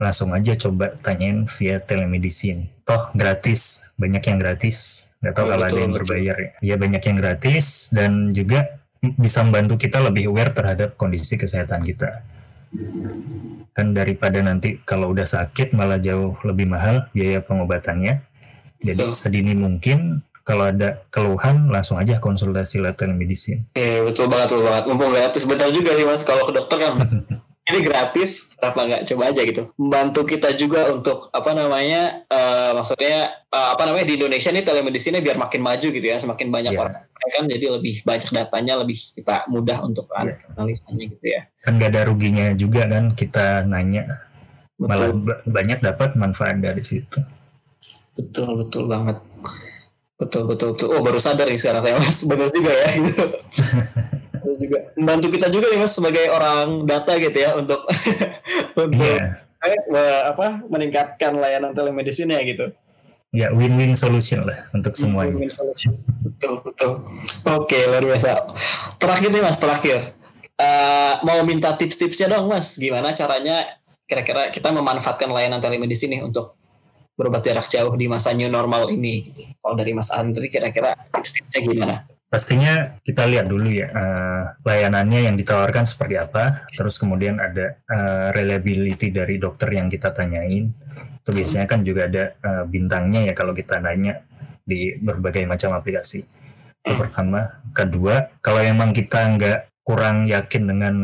langsung 0.00 0.32
aja 0.32 0.56
coba 0.56 0.96
tanyain 1.04 1.44
via 1.52 1.84
telemedicine. 1.84 2.72
Toh 2.88 3.12
gratis, 3.12 3.92
banyak 4.00 4.24
yang 4.24 4.40
gratis 4.40 5.06
nggak 5.26 5.34
tahu 5.34 5.46
kalau 5.50 5.64
ada 5.66 5.80
yang 5.82 5.94
berbayar 5.94 6.36
ya. 6.38 6.50
ya 6.62 6.74
banyak 6.78 7.02
yang 7.02 7.16
gratis 7.18 7.90
dan 7.90 8.30
juga 8.30 8.78
bisa 9.02 9.42
membantu 9.42 9.74
kita 9.76 9.98
lebih 9.98 10.30
aware 10.30 10.54
terhadap 10.54 10.94
kondisi 10.94 11.34
kesehatan 11.34 11.82
kita 11.82 12.22
kan 13.76 13.92
daripada 13.92 14.40
nanti 14.40 14.80
kalau 14.86 15.12
udah 15.12 15.28
sakit 15.28 15.74
malah 15.74 16.00
jauh 16.00 16.38
lebih 16.46 16.70
mahal 16.70 17.10
biaya 17.12 17.44
pengobatannya 17.44 18.24
jadi 18.80 19.02
betul. 19.10 19.18
sedini 19.18 19.52
mungkin 19.52 20.24
kalau 20.46 20.70
ada 20.70 21.02
keluhan 21.10 21.74
langsung 21.74 21.98
aja 21.98 22.22
konsultasi 22.22 22.78
lewat 22.78 23.02
telemedicine. 23.02 23.66
Oke 23.74 24.06
betul 24.06 24.30
banget 24.30 24.54
betul 24.54 24.62
banget 24.62 24.84
mumpung 24.86 25.10
gratis 25.10 25.42
betul 25.42 25.70
juga 25.74 25.90
sih 25.98 26.06
mas 26.06 26.22
kalau 26.22 26.46
ke 26.46 26.52
dokter 26.54 26.78
kan 26.86 26.92
ini 27.66 27.78
gratis 27.82 28.54
kenapa 28.54 28.80
nggak 28.86 29.02
coba 29.10 29.22
aja 29.34 29.42
gitu? 29.42 29.62
Membantu 29.74 30.20
kita 30.22 30.54
juga 30.54 30.86
untuk 30.94 31.26
apa 31.34 31.50
namanya 31.50 32.22
uh, 32.30 32.70
maksudnya 32.78 33.42
uh, 33.50 33.74
apa 33.74 33.82
namanya 33.90 34.06
di 34.06 34.14
Indonesia 34.14 34.54
nih 34.54 34.62
telemedicine 34.62 35.18
biar 35.18 35.34
makin 35.34 35.66
maju 35.66 35.88
gitu 35.90 36.06
ya 36.06 36.16
semakin 36.22 36.48
banyak 36.54 36.72
yeah. 36.72 36.82
orang 36.86 36.94
kan 37.26 37.42
jadi 37.50 37.74
lebih 37.74 38.06
banyak 38.06 38.30
datanya 38.30 38.78
lebih 38.78 38.94
kita 39.18 39.50
mudah 39.50 39.82
untuk 39.82 40.06
yeah. 40.14 40.38
analisanya 40.54 41.04
gitu 41.10 41.26
ya. 41.26 41.50
Kan 41.58 41.82
nggak 41.82 41.90
ada 41.90 42.02
ruginya 42.06 42.46
juga 42.54 42.86
kan 42.86 43.04
kita 43.18 43.66
nanya. 43.66 44.22
Betul. 44.76 44.92
malah 44.92 45.10
banyak 45.48 45.80
dapat 45.80 46.20
manfaat 46.20 46.60
dari 46.60 46.84
situ. 46.84 47.18
Betul 48.12 48.60
betul 48.60 48.84
banget. 48.86 49.18
Betul 50.20 50.48
betul 50.48 50.76
betul. 50.76 50.88
Oh 50.92 51.00
baru 51.00 51.16
sadar 51.16 51.48
nih 51.48 51.56
sekarang 51.56 51.82
saya 51.82 51.96
mas. 51.96 52.22
Benar 52.28 52.48
juga 52.52 52.72
ya. 52.76 52.88
gitu 52.94 53.24
juga 54.54 54.78
membantu 54.94 55.26
kita 55.34 55.50
juga 55.50 55.66
nih 55.74 55.80
mas 55.82 55.92
sebagai 55.92 56.24
orang 56.30 56.86
data 56.86 57.12
gitu 57.18 57.38
ya 57.42 57.50
untuk 57.58 57.82
untuk 58.86 59.02
yeah. 59.02 59.42
eh, 59.66 60.20
apa 60.30 60.62
meningkatkan 60.70 61.34
layanan 61.34 61.74
telemedicine 61.74 62.38
ya 62.38 62.42
gitu. 62.46 62.66
Ya 63.34 63.50
win-win 63.50 63.98
solution 63.98 64.46
lah 64.46 64.70
untuk 64.70 64.94
semuanya. 64.94 65.34
Win-win 65.34 65.50
solution. 65.50 65.92
Betul 66.22 66.62
betul. 66.62 66.92
Oke 67.42 67.78
luar 67.90 68.04
biasa. 68.06 68.46
Terakhir 68.96 69.28
nih 69.34 69.42
mas 69.42 69.58
terakhir. 69.58 69.98
Uh, 70.56 71.20
mau 71.20 71.44
minta 71.44 71.76
tips-tipsnya 71.76 72.32
dong 72.32 72.48
mas, 72.48 72.80
gimana 72.80 73.12
caranya 73.12 73.76
kira-kira 74.08 74.48
kita 74.48 74.72
memanfaatkan 74.72 75.28
layanan 75.28 75.60
telemedicine 75.60 76.16
nih 76.16 76.22
untuk 76.24 76.56
berobat 77.16 77.42
jarak 77.42 77.66
jauh 77.66 77.92
di 77.92 78.06
masa 78.06 78.32
new 78.32 78.48
normal 78.48 78.92
ini. 78.92 79.32
Kalau 79.60 79.74
dari 79.74 79.92
Mas 79.96 80.12
Andri 80.12 80.52
kira-kira 80.52 80.94
tips-tipsnya 81.12 81.60
gimana? 81.64 81.96
Pastinya 82.26 82.98
kita 83.06 83.22
lihat 83.22 83.46
dulu 83.46 83.70
ya 83.70 83.86
uh, 83.86 84.44
layanannya 84.66 85.30
yang 85.30 85.38
ditawarkan 85.38 85.86
seperti 85.86 86.18
apa, 86.18 86.66
terus 86.74 86.98
kemudian 86.98 87.38
ada 87.38 87.78
uh, 87.86 88.34
reliability 88.34 89.14
dari 89.14 89.38
dokter 89.38 89.70
yang 89.70 89.86
kita 89.86 90.10
tanyain. 90.10 90.74
Itu 91.22 91.30
biasanya 91.30 91.70
kan 91.70 91.86
juga 91.86 92.10
ada 92.10 92.34
uh, 92.42 92.64
bintangnya 92.66 93.30
ya 93.30 93.34
kalau 93.34 93.54
kita 93.54 93.78
nanya 93.78 94.26
di 94.66 94.98
berbagai 94.98 95.46
macam 95.46 95.78
aplikasi. 95.78 96.26
Itu 96.82 96.94
pertama. 96.98 97.62
Kedua, 97.70 98.26
kalau 98.42 98.58
emang 98.58 98.90
kita 98.90 99.22
nggak 99.38 99.86
kurang 99.86 100.26
yakin 100.26 100.62
dengan 100.66 100.94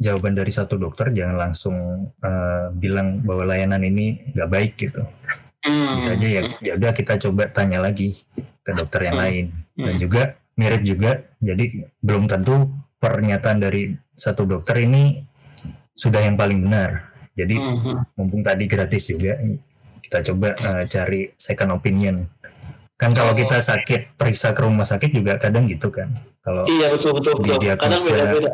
jawaban 0.00 0.36
dari 0.36 0.52
satu 0.52 0.80
dokter, 0.80 1.12
jangan 1.12 1.36
langsung 1.36 1.76
uh, 2.20 2.72
bilang 2.72 3.20
bahwa 3.20 3.52
layanan 3.52 3.84
ini 3.84 4.32
nggak 4.32 4.48
baik 4.48 4.72
gitu. 4.80 5.04
Bisa 5.66 6.16
aja 6.16 6.26
ya, 6.28 6.42
ya 6.64 6.72
udah 6.80 6.92
kita 6.96 7.20
coba 7.28 7.48
tanya 7.52 7.84
lagi 7.84 8.24
ke 8.64 8.72
dokter 8.72 9.04
yang 9.04 9.20
lain. 9.20 9.52
Dan 9.76 10.00
juga 10.00 10.32
mirip 10.56 10.82
juga. 10.82 11.24
Jadi 11.38 11.84
belum 12.00 12.26
tentu 12.26 12.68
pernyataan 12.98 13.60
dari 13.60 13.92
satu 14.16 14.48
dokter 14.48 14.82
ini 14.82 15.20
sudah 15.92 16.24
yang 16.24 16.36
paling 16.36 16.64
benar. 16.64 17.12
Jadi 17.36 17.60
uh-huh. 17.60 18.16
mumpung 18.16 18.40
tadi 18.40 18.64
gratis 18.64 19.12
juga, 19.12 19.36
kita 20.00 20.24
coba 20.32 20.56
uh, 20.56 20.82
cari 20.88 21.36
second 21.36 21.76
opinion. 21.76 22.24
Kan 22.96 23.12
kalau 23.12 23.36
oh. 23.36 23.36
kita 23.36 23.60
sakit 23.60 24.16
periksa 24.16 24.56
ke 24.56 24.64
rumah 24.64 24.88
sakit 24.88 25.12
juga 25.12 25.36
kadang 25.36 25.68
gitu 25.68 25.92
kan. 25.92 26.16
Kalau 26.40 26.64
iya 26.64 26.88
betul 26.88 27.20
betul. 27.20 27.44
Di 27.44 27.52
diagnosa, 27.60 28.08
beda-beda. 28.08 28.52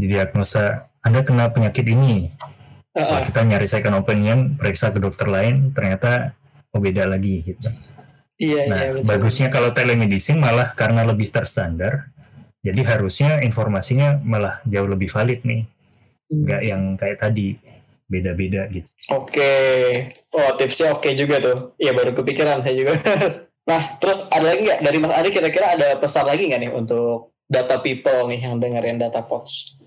Di 0.00 0.06
diagnosa 0.08 0.64
Anda 1.04 1.20
kena 1.20 1.52
penyakit 1.52 1.84
ini. 1.92 2.32
Uh-uh. 2.90 3.22
kita 3.22 3.46
nyari 3.46 3.70
second 3.70 4.02
opinion, 4.02 4.58
periksa 4.58 4.90
ke 4.90 4.98
dokter 4.98 5.30
lain, 5.30 5.70
ternyata 5.70 6.34
oh 6.74 6.82
beda 6.82 7.06
lagi 7.06 7.38
gitu. 7.38 7.70
Iya, 8.40 8.62
nah, 8.72 8.80
iya, 8.80 8.90
betul. 8.96 9.04
bagusnya 9.04 9.52
kalau 9.52 9.68
telemedicine 9.76 10.40
malah 10.40 10.72
karena 10.72 11.04
lebih 11.04 11.28
terstandar, 11.28 12.08
jadi 12.64 12.80
harusnya 12.88 13.44
informasinya 13.44 14.16
malah 14.24 14.64
jauh 14.64 14.88
lebih 14.88 15.12
valid 15.12 15.44
nih, 15.44 15.68
hmm. 16.32 16.40
nggak 16.48 16.62
yang 16.64 16.82
kayak 16.96 17.20
tadi 17.20 17.60
beda-beda 18.08 18.64
gitu. 18.72 18.88
Oke, 19.12 19.52
oh 20.32 20.56
tipsnya 20.56 20.96
oke 20.96 21.12
juga 21.12 21.36
tuh. 21.38 21.76
Iya 21.76 21.92
baru 21.92 22.16
kepikiran 22.16 22.64
saya 22.64 22.74
juga. 22.74 22.96
nah, 23.70 24.00
terus 24.00 24.24
ada 24.32 24.56
lagi 24.56 24.64
nggak 24.64 24.80
dari 24.88 24.98
Mas 24.98 25.12
Ari 25.14 25.30
kira-kira 25.30 25.76
ada 25.76 26.00
pesan 26.00 26.24
lagi 26.24 26.48
nggak 26.48 26.60
nih 26.64 26.72
untuk 26.72 27.36
data 27.44 27.76
people 27.84 28.24
nih 28.32 28.40
yang 28.40 28.56
dengerin 28.56 28.96
data 28.96 29.20
pods? 29.20 29.79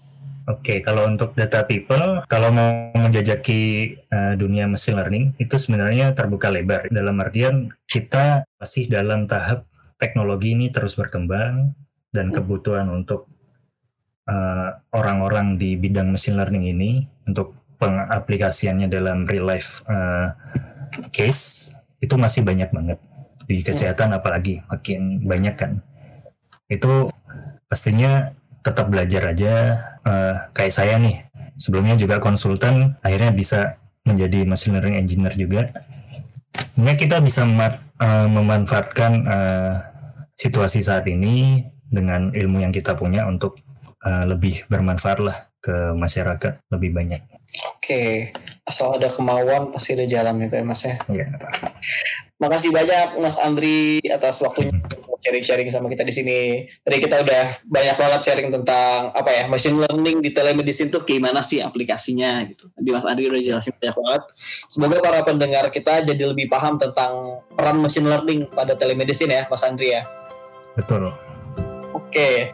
Oke, 0.43 0.59
okay, 0.59 0.77
kalau 0.83 1.07
untuk 1.07 1.31
data 1.39 1.63
people, 1.63 2.19
kalau 2.27 2.51
mau 2.51 2.91
menjajaki 2.99 3.95
uh, 4.11 4.35
dunia 4.35 4.67
machine 4.67 4.99
learning, 4.99 5.31
itu 5.39 5.55
sebenarnya 5.55 6.11
terbuka 6.11 6.51
lebar. 6.51 6.91
Dalam 6.91 7.15
artian 7.23 7.71
kita 7.87 8.43
masih 8.59 8.91
dalam 8.91 9.23
tahap 9.23 9.63
teknologi 9.95 10.51
ini 10.51 10.67
terus 10.67 10.99
berkembang 10.99 11.71
dan 12.11 12.35
kebutuhan 12.35 12.91
untuk 12.91 13.31
eh, 14.27 14.69
orang-orang 14.93 15.55
uh, 15.55 15.57
di 15.57 15.79
bidang 15.79 16.11
machine 16.11 16.35
learning 16.35 16.75
ini 16.75 16.91
untuk 17.23 17.55
pengaplikasiannya 17.79 18.91
dalam 18.91 19.23
real 19.23 19.47
life 19.47 19.79
uh, 19.87 20.35
case 21.15 21.71
itu 22.03 22.19
masih 22.19 22.43
banyak 22.43 22.67
banget. 22.67 22.99
Di 23.47 23.63
kesehatan 23.63 24.11
apalagi 24.11 24.59
makin 24.67 25.23
banyak 25.23 25.55
kan. 25.55 25.79
Itu 26.67 27.07
pastinya 27.71 28.35
tetap 28.63 28.87
belajar 28.87 29.35
aja 29.35 29.53
uh, 30.07 30.33
kayak 30.55 30.73
saya 30.73 30.95
nih 30.97 31.27
sebelumnya 31.59 31.99
juga 31.99 32.23
konsultan 32.23 32.95
akhirnya 33.03 33.35
bisa 33.35 33.77
menjadi 34.07 34.47
machine 34.47 34.79
learning 34.79 34.97
engineer 35.03 35.35
juga 35.35 35.61
ini 36.79 36.93
kita 36.97 37.21
bisa 37.21 37.45
uh, 37.45 38.27
memanfaatkan 38.29 39.11
uh, 39.27 39.73
situasi 40.33 40.81
saat 40.81 41.05
ini 41.05 41.65
dengan 41.85 42.33
ilmu 42.33 42.65
yang 42.65 42.73
kita 42.73 42.97
punya 42.97 43.29
untuk 43.29 43.61
uh, 44.01 44.25
lebih 44.25 44.65
bermanfaat 44.65 45.19
lah 45.21 45.37
ke 45.63 45.95
masyarakat 45.95 46.59
lebih 46.73 46.91
banyak. 46.91 47.21
Oke, 47.77 48.33
asal 48.65 48.97
ada 48.97 49.07
kemauan 49.13 49.71
pasti 49.71 49.93
ada 49.93 50.09
jalan 50.09 50.41
gitu 50.43 50.55
ya 50.57 50.65
mas 50.65 50.81
ya. 50.83 50.95
Iya. 51.07 51.25
Makasih 52.43 52.75
banyak 52.75 53.23
Mas 53.23 53.39
Andri 53.39 54.03
atas 54.11 54.43
waktunya 54.43 54.75
sharing-sharing 55.23 55.71
sama 55.71 55.87
kita 55.87 56.03
di 56.03 56.11
sini. 56.11 56.67
Tadi 56.83 56.99
kita 56.99 57.23
udah 57.23 57.43
banyak 57.63 57.95
banget 57.95 58.21
sharing 58.27 58.51
tentang 58.51 59.15
apa 59.15 59.31
ya 59.31 59.43
machine 59.47 59.79
learning 59.79 60.19
di 60.19 60.35
telemedicine 60.35 60.91
tuh 60.91 61.07
gimana 61.07 61.39
sih 61.39 61.63
aplikasinya 61.63 62.43
gitu. 62.51 62.67
Tadi 62.75 62.89
Mas 62.91 63.07
Andri 63.07 63.31
udah 63.31 63.39
jelasin 63.39 63.71
banyak 63.79 63.95
banget. 63.95 64.23
Semoga 64.67 64.99
para 64.99 65.19
pendengar 65.23 65.65
kita 65.71 66.03
jadi 66.03 66.23
lebih 66.35 66.51
paham 66.51 66.75
tentang 66.75 67.39
peran 67.55 67.79
machine 67.79 68.11
learning 68.11 68.51
pada 68.51 68.75
telemedicine 68.75 69.31
ya 69.31 69.43
Mas 69.47 69.63
Andri 69.63 69.95
ya. 69.95 70.03
Betul. 70.75 71.15
Oke, 71.95 72.51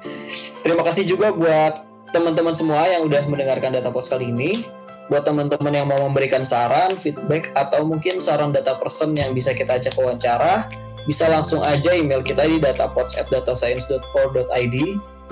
terima 0.61 0.85
kasih 0.85 1.09
juga 1.09 1.33
buat 1.33 1.81
teman-teman 2.13 2.53
semua 2.53 2.85
yang 2.85 3.01
udah 3.09 3.25
mendengarkan 3.25 3.73
data 3.73 3.89
post 3.89 4.13
kali 4.13 4.29
ini 4.29 4.78
buat 5.09 5.25
teman-teman 5.25 5.73
yang 5.73 5.89
mau 5.89 6.05
memberikan 6.05 6.45
saran, 6.45 6.93
feedback, 6.93 7.49
atau 7.57 7.81
mungkin 7.83 8.21
saran 8.21 8.53
data 8.53 8.77
person 8.77 9.17
yang 9.17 9.33
bisa 9.33 9.57
kita 9.57 9.81
ajak 9.81 9.97
wawancara, 9.97 10.69
bisa 11.09 11.25
langsung 11.25 11.65
aja 11.65 11.97
email 11.97 12.21
kita 12.21 12.45
di 12.45 12.61
datapods@datascience.co.id 12.61 14.77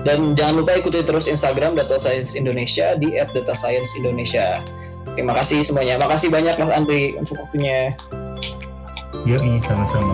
dan 0.06 0.38
jangan 0.38 0.62
lupa 0.62 0.78
ikuti 0.78 1.02
terus 1.02 1.26
Instagram 1.26 1.74
Data 1.74 1.98
Science 1.98 2.38
Indonesia 2.38 2.94
di 2.98 3.18
@datascienceindonesia. 3.18 4.62
Terima 5.18 5.34
kasih 5.34 5.66
semuanya. 5.66 5.98
Makasih 5.98 6.30
banyak 6.30 6.54
Mas 6.62 6.70
Andri 6.70 7.18
untuk 7.18 7.42
waktunya. 7.42 7.98
Yuk, 9.26 9.42
sama-sama. 9.66 10.14